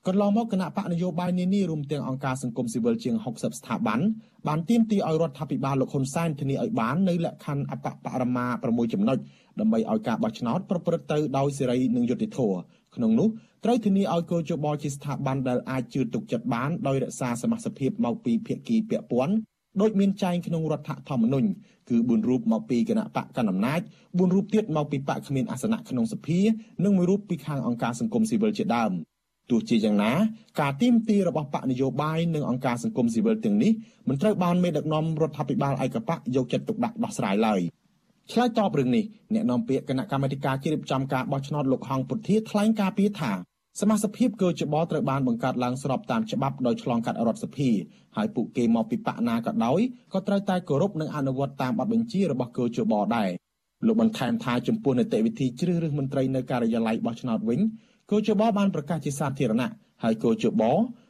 [0.07, 3.99] កន្លងមកគណៈបកនយោបាយនានារួមទាំងអង្គការសង្គមស៊ីវិលជាង60ស្ថាប័ន
[4.47, 9.17] បានទាមទារឲ្យរដ្ឋាភិបាលលោកហ៊ុនសែនធានាឲ្យបាននៅលក្ខខណ្ឌអបបរមា6ចំណុច
[9.59, 12.57] ដើម្បីឲ្យការបោះឆ្នោតប្រព្រឹត្តទៅដោយសេរីនិងយុត្តិធម៌
[12.95, 13.27] ក្នុងនោះ
[13.63, 19.35] ត្រូវធានាឲ្យគោលជបជាស្ថាប័នដែលអាចជឿទុកចិត្តបានដោយរក្សាសមាជិកភាពមកពីភាគីពាក់ព័ន្ធ
[19.81, 21.47] ដោយមានចែងក្នុងរដ្ឋធម្មនុញ្ញ
[21.89, 26.39] គឺ4រូបមកពីគណៈបកកណ្ដាលអំណាច4រូបទៀតមកពីបកគ្មានអាសនៈក្នុងសភា
[26.83, 28.91] និងមួយរូបពីខាងអង្គការសង្គមស៊ីវិលជាដើម
[29.49, 30.11] ទោះជាយ៉ាងណា
[30.59, 33.71] ការទីមទីរបស់បកនយោបាយនិងអង្គការសង្គមស៊ីវិលទាំងនេះ
[34.07, 37.61] មិនត្រូវបានមេដឹកនាំរដ្ឋាភិបាលឯកបកយកចិត្តទុកដាក់ដោះស្រាយឡើយ។
[38.31, 43.31] ឆ្លើយតបរឿងនេះអ្នកនាំពាក្យគណៈកម្មាធិការជ្រៀបចំការបោះឆ្នោតលោកហងពុធាថ្លែងការពីថា
[43.79, 47.69] សមាជិកភាពកោជបត្រូវបានបង្កើតឡើងស្របតាមច្បាប់ដោយឆ្លងកាត់រដ្ឋសភា
[48.17, 49.79] ហើយពួកគេមកពីបកណាក៏ដោយ
[50.13, 53.29] ក៏ត្រូវតែគោរពនិងអនុវត្តតាមបទបញ្ជារបស់កោជបដែរ
[53.85, 57.59] លោកបន្ថែមថាចំពោះនីតិវិធីជ្រើសរើសមន្ត្រីនៅការិយាល័យបោះឆ្នោតវិញ
[58.11, 59.71] កោជបបានប្រកាសជាសាធារណៈ
[60.03, 60.63] ហើយកោជប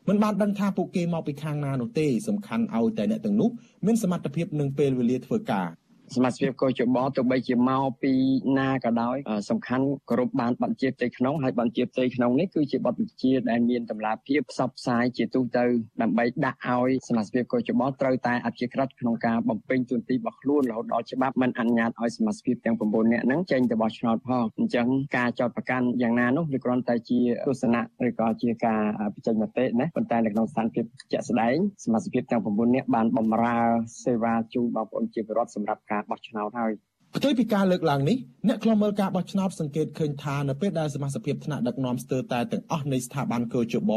[0.07, 3.49] មិនបានដឹងថាពួកគេមកពីខាងណានោះទេសំខាន់ឲ្យតែអ្នកទាំងនោះ
[3.85, 5.67] មានសមត្ថភាពនិងពេលវេលាធ្វើការ
[6.15, 8.13] សមាជិកកោជបទោះបីជាមកពី
[8.59, 9.17] ណាក៏ដោយ
[9.49, 15.65] សំខាន់គោរពបានបទជាផ្ទៃក្នុងហើយបទជាផ្ទៃក្នុងនេះគឺជាបទបញ្ជាដែលមានតម្លាភាពផ្សព្វផ្សាយជាទូទៅ
[16.01, 24.87] ដើម្បីដាក់ឲ្យសមាជិកកោជបត្រូវតែអព្យាក្រឹតក្នុងការបំពេញតួនាទីរបស់ខ្លួនរហូតដល់ច្បាប់មិនអនុញ្ញាតឲ្យសមាជិកទាំង9នាក់ហ្នឹងចេញទៅបោះឆ្នោតផងអញ្ចឹង
[25.17, 28.81] ការចោតប្រកាន់យ៉ាងណានោះវាគ្រាន់តែជាទស្សនៈឬក៏ជាការ
[29.13, 31.55] បញ្ចេញមតិណាប៉ុន្តែនៅក្នុងស្ថានភាពជាក់ស្ដែង
[31.85, 33.57] សមាជិកទាំង9នាក់បានបម្រើ
[34.03, 36.73] សេវាជូនបងប្អូនជាពលរដ្ឋសម្រាប់ការបោះឆ្នោតហើយ
[37.15, 43.91] ផ្ទុយពីការលើកឡើងនេះអ្នកខ្លំមើលការបោះឆ្នោតសង្កេតឃើញថានៅពេលដែលសមាជិកថ្នាក់ដឹកនាំស្ទើរតែទាំងអស់នៃស្ថាប័នកោជប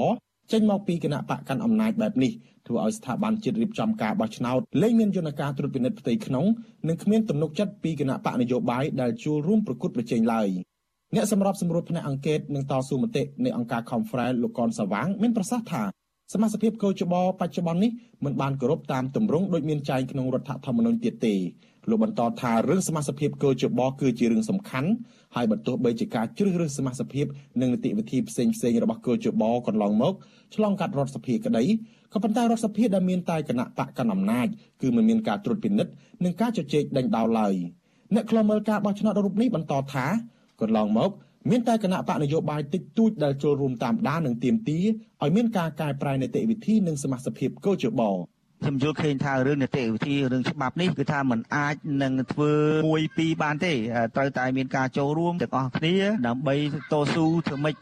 [0.52, 2.32] ចេញមកពីគណៈបកកាន់អំណាចបែបនេះ
[2.66, 6.46] ធ្វើឲ្យស្ថាប័នជាតិរៀបចំការបោះឆ្នោតលែងមានយន្តការត្រួតពិនិត្យផ្ទៃក្នុង
[6.88, 10.48] និងគ្មានទំនុកចិត្តពីគណៈបកនយោបាយដែលចូលរួមប្រគួតប្រជែងឡើយ
[11.14, 15.82] អ្នកសម្របសម្រួលផ្នែកអង្គការនិងតស៊ូមតិនៃអង្គការ Conference លោកកនសាវាងមានប្រសាសន៍ថា
[16.32, 17.90] សមាជិកកោជបបច្ចុប្បន្ននេះ
[18.24, 21.34] មិនបានគោរពតាមទម្រង់ដូចមានចែងក្នុងរដ្ឋធម្មនុញ្ញទៀតទេ
[21.90, 24.90] លោកបន្តថារឿងសមាជិកកោជបគឺជារឿងសំខាន់
[25.34, 27.26] ហើយបើទោះបីជាការជ្រើសរើសសមាជិក
[27.60, 30.14] និងនីតិវិធីផ្សេងផ្សេងរបស់កោជបកន្លងមក
[30.54, 31.64] ឆ្លងកាត់រដ្ឋសភាក្តី
[32.12, 34.46] ក៏ប៉ុន្តែរដ្ឋសភាដែលមានតែគណៈបកកណ្ដាលអំណាច
[34.82, 35.92] គឺមិនមានការត្រួតពិនិត្យ
[36.24, 37.54] និងការជជែកដេញដោលឡើយ
[38.14, 40.06] អ្នកខ្លមើលការបោះឆ្នោតរូបនេះបន្តថា
[40.60, 41.10] កន្លងមក
[41.50, 44.78] មានតែគណៈបកនយោបាយតិចតួចដែលចូលរួមតាមដាននិងទៀមទា
[45.22, 48.02] ឲ្យមានការកែប្រែនីតិវិធីនិងសមាជិកកោជប
[48.64, 52.52] ខ្ញុំយល់ឃើញថារឿងនីតិវិធីរឿងច្បាប់នេះគឺថាมันអាចនឹងធ្វើ
[52.88, 53.72] មួយពីរបានទេ
[54.16, 55.96] ត្រូវតែមានការចូលរួមទាំងអស់គ្នា
[56.26, 56.54] ដើម្បី
[56.92, 57.74] តស៊ូធ្វើម៉េច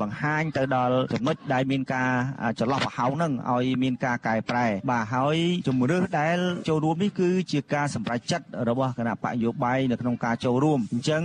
[0.00, 2.10] បង្ហាញទៅដល់ចំណុចដែលមានការ
[2.58, 5.36] ចន្លោះប្រហោងហ្នឹងឲ្យមានការកែប្រែបាទហើយ
[5.68, 6.38] ជំរឿសដែល
[6.68, 11.22] ចូលរួមនេះគឺជាការសម្រេចចិត្តរបស់គណៈបកនយោបាយនៅក្នុងការចូលរួមអញ្ចឹង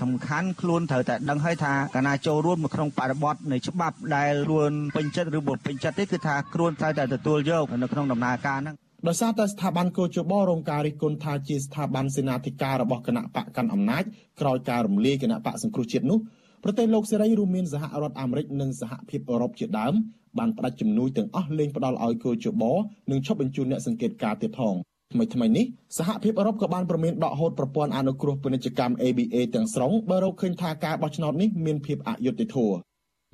[0.00, 8.76] សំខាន់ខ្លួនត្រូវតែដឹងហើយថាកាលណាចូលរួមនៅក្នុងបរិបទនៃច្បាប់ដែលខ្លួនពេញចិត្តឬមិនពេញចិត្តទេគឺថាខ្លួនត្រូវតែទទួលយកនៅក្នុងដំណើរការហ្នឹង
[9.08, 14.02] ដោយសារតែស្ថាប័នកោជបរងការរិះគន់ថាជាស្ថាប័នសេនាធិការរបស់គណៈបកកាន់អំណាច
[14.40, 16.18] ក្រោយការរំលាយគណៈបកសង្គ្រោះជាតិនោះ
[16.64, 19.94] ប្រទេសលោកសេរីរួមមានសហរដ្ឋអាមេរិកនិងសហភាពអឺរ៉ុបជាដើម
[20.38, 22.62] បានផ្ដាច់ជំនួយទាំងអស់លែងផ្ដល់ឲ្យកោជប
[23.10, 24.74] និងឈប់បញ្ជូនអ្នកសង្កេតការទៀតផង
[25.12, 25.64] ថ្មីថ្មីនេះ
[25.98, 32.76] សហភាពអឺរ៉ុបក៏បានប្រមានដកហូតប្រព័ន្ធអនុគ្រោះពាណិជ្ជកម្ម ABA ទាំងស្រុងបើរកឃើញថាការបោះឆ្នោតនេះមានភាពអយុត្តិធម៌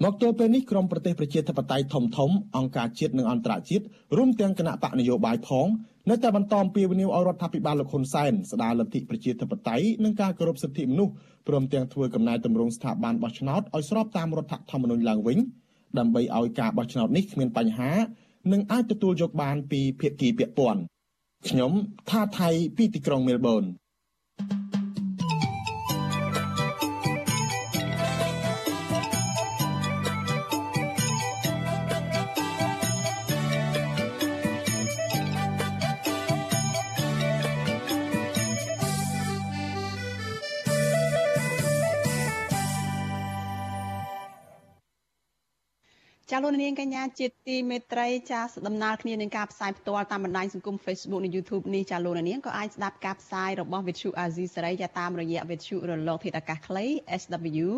[0.04, 3.84] មកទល់ពេលនេះក្រមប្រទេសប្រជាធិបតេយ្យធំធំអង្គការជាតិនិងអន្តរជាតិ
[4.16, 5.66] រួមទាំងគណៈបកនយោបាយផង
[6.10, 11.12] នៅតែបន្តអំពាវនាវឲ្យរដ្ឋាភិបាលលោកហ៊ុនសែនស្ដារលទ្ធិប្រជាធិបតេយ្យនិងការគោរពសិទ្ធិមនុស្ស
[11.48, 15.38] ព្រមទាំងធ្វើកំណែទម្រង់ស្ថាប័នបោះឆ្នោតឲ្យស្របតាមរដ្ឋធម្មនុញ្ញឡើងវិញ
[15.98, 17.92] ដើម្បីឲ្យការបោះឆ្នោតនេះគ្មានបញ្ហា
[18.52, 20.82] និងអាចទទួលយកបានពីភាគីពាក់ព័ន្ធ
[21.48, 21.72] ខ្ញុំ
[22.10, 23.64] ថាថៃពីទីក្រុងមែលប៊ន
[46.42, 56.84] លោកនាងកញ្ញាជាទីមេត្រីចាសដំណើរគ្នានឹងការផ្សាយផ្ទាល់តាមបណ្ដាញសង្គម Facebook និង YouTube នេះចាលោកនាងក៏អាចស្ដាប់ការផ្សាយរបស់ Vithu Azizi សេរីចាតាមរយៈ Vithu រលកធាតុអាកាសខ្លី
[57.20, 57.68] SW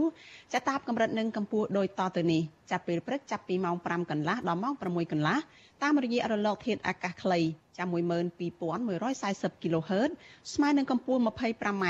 [0.53, 5.39] ចាតាមកម្រិតនិងកម្ពស់ដូចតទៅនេះចាប់ពេលព្រឹកចាប់ពីម៉ោង5កន្លះដល់ម៉ោង6កន្លះ
[5.83, 7.41] តាមរយៈរលកធាតុអាកាសខ្លី
[7.77, 10.11] ចា12140 kHz
[10.55, 11.85] ស្មើនឹងកម្ពស់ 25m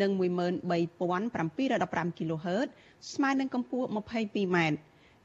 [0.00, 2.68] និង13715 kHz
[3.12, 4.58] ស្មើនឹងកម្ពស់ 22m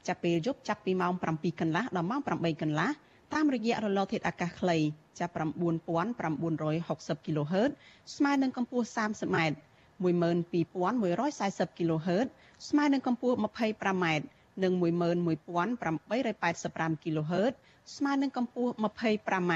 [0.06, 2.88] ចាប់ពេលយប់ចាប់ពីម៉ោង7កន្លះដល់ម៉ោង8កន្លះ
[3.34, 4.76] តាមរយៈរលកធាតុអាកាសខ្លី
[5.20, 7.70] ចាប់9960 kHz
[8.16, 9.38] ស្មើនឹងកម្ពស់ 30m
[10.02, 12.26] 12140 kHz
[12.68, 14.06] ស្មើនឹងកម្ពស់ 25m
[14.62, 17.52] និង11885 kHz
[17.96, 19.52] ស្មើនឹងកម្ពស់ 25m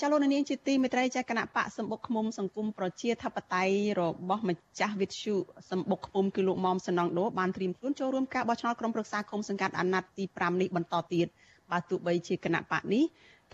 [0.00, 5.34] ចលនានាងជាទីមេត្រីចាគណៈបកសម្បុកឃុំសង្គមប្រជាធិបតេយ្យរបស់ម្ចាស់វិទ្យុ
[5.70, 11.26] សម្បុកឃុំគឺលោកមុំសណងដូបានត្រៀមខ្លួនចូលរួមការបោះឆ្នោតក្រុមប្រឹក្សាឃុំសង្កាត់អាណត្តិទី5នេះបន្តទៀត
[11.70, 13.04] បើទោះបីជាគណៈបកនេះ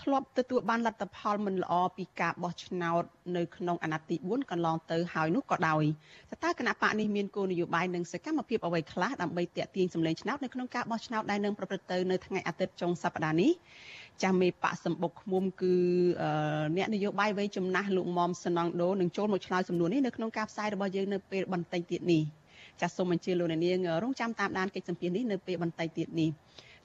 [0.03, 3.03] ធ្លាប់ទទួលបានលទ្ធផលមិនល្អពីការបោះឆ្នោត
[3.37, 5.85] នៅក្នុងអាណត្តិទី4កន្លងទៅហើយនោះក៏ដោយ
[6.45, 13.51] តើគណៈបកនេះមានគោលនយោបាយនិងសកម្មភាពអ្វីខ្លះដើម្បីទាក់ទាញសម្លេងឆ្នោតនៅក្នុងការបោះឆ្នោតដែលនឹងប្រព្រឹត្តទៅនៅថ្ងៃអាទិត្យចុងសប្តាហ៍នេះ
[14.23, 15.75] ចាស់មេបកសម្បុកឃុំគឺ
[16.77, 22.23] អ្នកនយោបាយវ័យចំណាស់លោកមុំសណងដូនឹងចូលមកឆ្លើយសំណួរនេះនៅក្នុងការផ្សាយរបស់យើងនៅពេលបន្តិចទៀតនេះ
[22.81, 26.31] ចាសសូមអញ្ជើញលោកអ្នកនាងរងចាំតាមដានកិច្ចសម្ភារនេះនៅពេលបន្តិចទៀតនេះ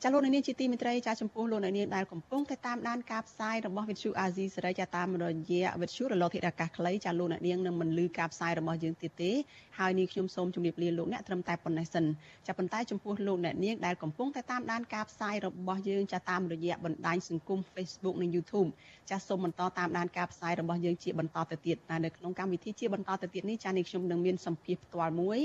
[0.03, 9.31] ចាលោកនាងជាទីមេត្រីចាចំពោះលោកនាងដែលកំពុងតែតាមដានការផ្សាយរបស់វិទ្យុអាស៊ីសេរីចាតាមរយៈវិទ្យុរលកធាតុអាកាសខ្លីចាលោកនាងនឹងមិនលឺការផ្សាយរបស់យើងទៀតទេ
[9.79, 12.05] ហើយនេះខ្ញុំសូមជម្រាបលាលោកអ្នកត្រឹមតែប៉ុណ្ណេះសិន
[12.47, 18.69] ចាប៉ុន្តែចំពោះលោកអ្នកនាងដែលកំពុងតែតាមដានការផ្សាយរបស់យើងចាតាមរយៈបណ្ដាញសង្គម Facebook និង YouTube
[19.09, 25.39] ចាសូមបន្តតាមដានការផ្សាយរបស់យើងជាបន្តទៅទៀតតែនៅក្នុងកម្មវិធីជាបន្តទៅទៀតនេះចានេះខ្ញុំនឹងមានសម្ភារផ្ទាល់មួយ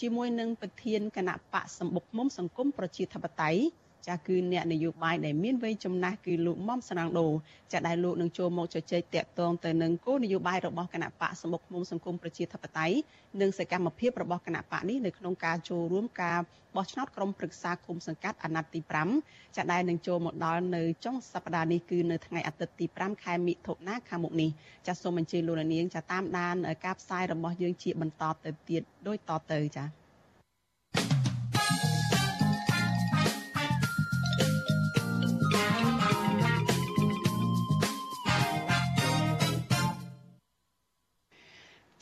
[0.00, 3.62] ជាមួយនឹងប្រធានគណៈបកសម្បុកមុំសង្គមប្រជាធិបតេយ្យ
[4.06, 7.28] ចាគឺអ្នកនយោបាយដែលមានវ័យចំណាស់គឺលោកមុំស្រាំងដូ
[7.72, 12.96] ចាដែលលោកនឹងចូលមកជជែកតាក់ទងទៅនឹងគោលនយោបាយរបស់គណៈបកសមុខមុំសង្គមប្រជាធិបតេយ្យ
[13.40, 16.38] និងសកម្មភាពរបស់គណៈបកនេះនៅក្នុងការចូលរួមការ
[16.76, 18.80] បោះឆ្នោតក្រុមប្រឹក្សាគុំសង្កាត់អាណត្តិទី
[19.18, 24.50] 5ចាដែលនឹងចូលមកដល់នៅចុងសប្តាហ៍នេះគឺនៅថ្ងៃអាទិត្យទី5ខែមិថុនាខាងមុខនេះ
[24.86, 30.03] ចាសូមអញ្ជើញលោកនាងចាតាមដានការផ្សាយរបស់យើងជាបន្តទៅទៀតដូចតទៅចា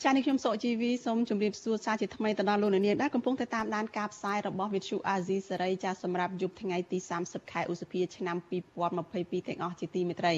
[0.05, 8.37] ចា៎នេះខ្ញុំសុកជីវីសូមជម្រាបសួរសាជាថ្មីទៅដល់លោកអ្នកនាងដែលកំពុងតែតាមដានការផ្សាយរបស់វិទ្យុអាស៊ីសេរីចា៎សម្រាប់យប់ថ្ងៃទី30ខែឧសភាឆ្នាំ
[8.91, 10.35] 2022ទាំងអស់ជាទីមេត្រី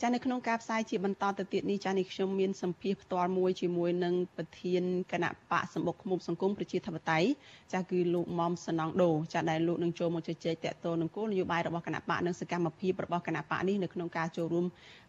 [0.00, 4.82] ចា៎នៅក្នុងការផ្សាយជាបន្តទៅទៀតនេះចា៎នេះខ្ញុំមានសម្ភារផ្ទាល់មួយជាមួយនឹងប្រធាន
[5.12, 7.28] គណៈបកសម្បុកឃុំសង្គមប្រជាធិបតេយ្យ
[7.72, 14.66] ចា៎គឺលោកមុំសណងដូចា៎ដែលលោកនឹងចូលមកជជែកតាក់ទងនឹងគោលនយោបាយរបស់គណៈបកនិងសកម្មភាពរបស់គណៈបកនេះនៅក្នុងការចូលរួម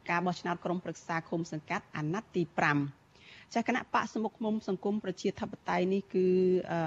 [0.10, 3.03] ការបោះឆ្នោតក្រុមប្រឹក្សាឃុំសង្កាត់អាណត្តិទី5
[3.54, 6.28] ចាគណៈបកសមុខមុំសង្គមប្រជាធិបតេយ្យនេះគឺ
[6.72, 6.80] អឺ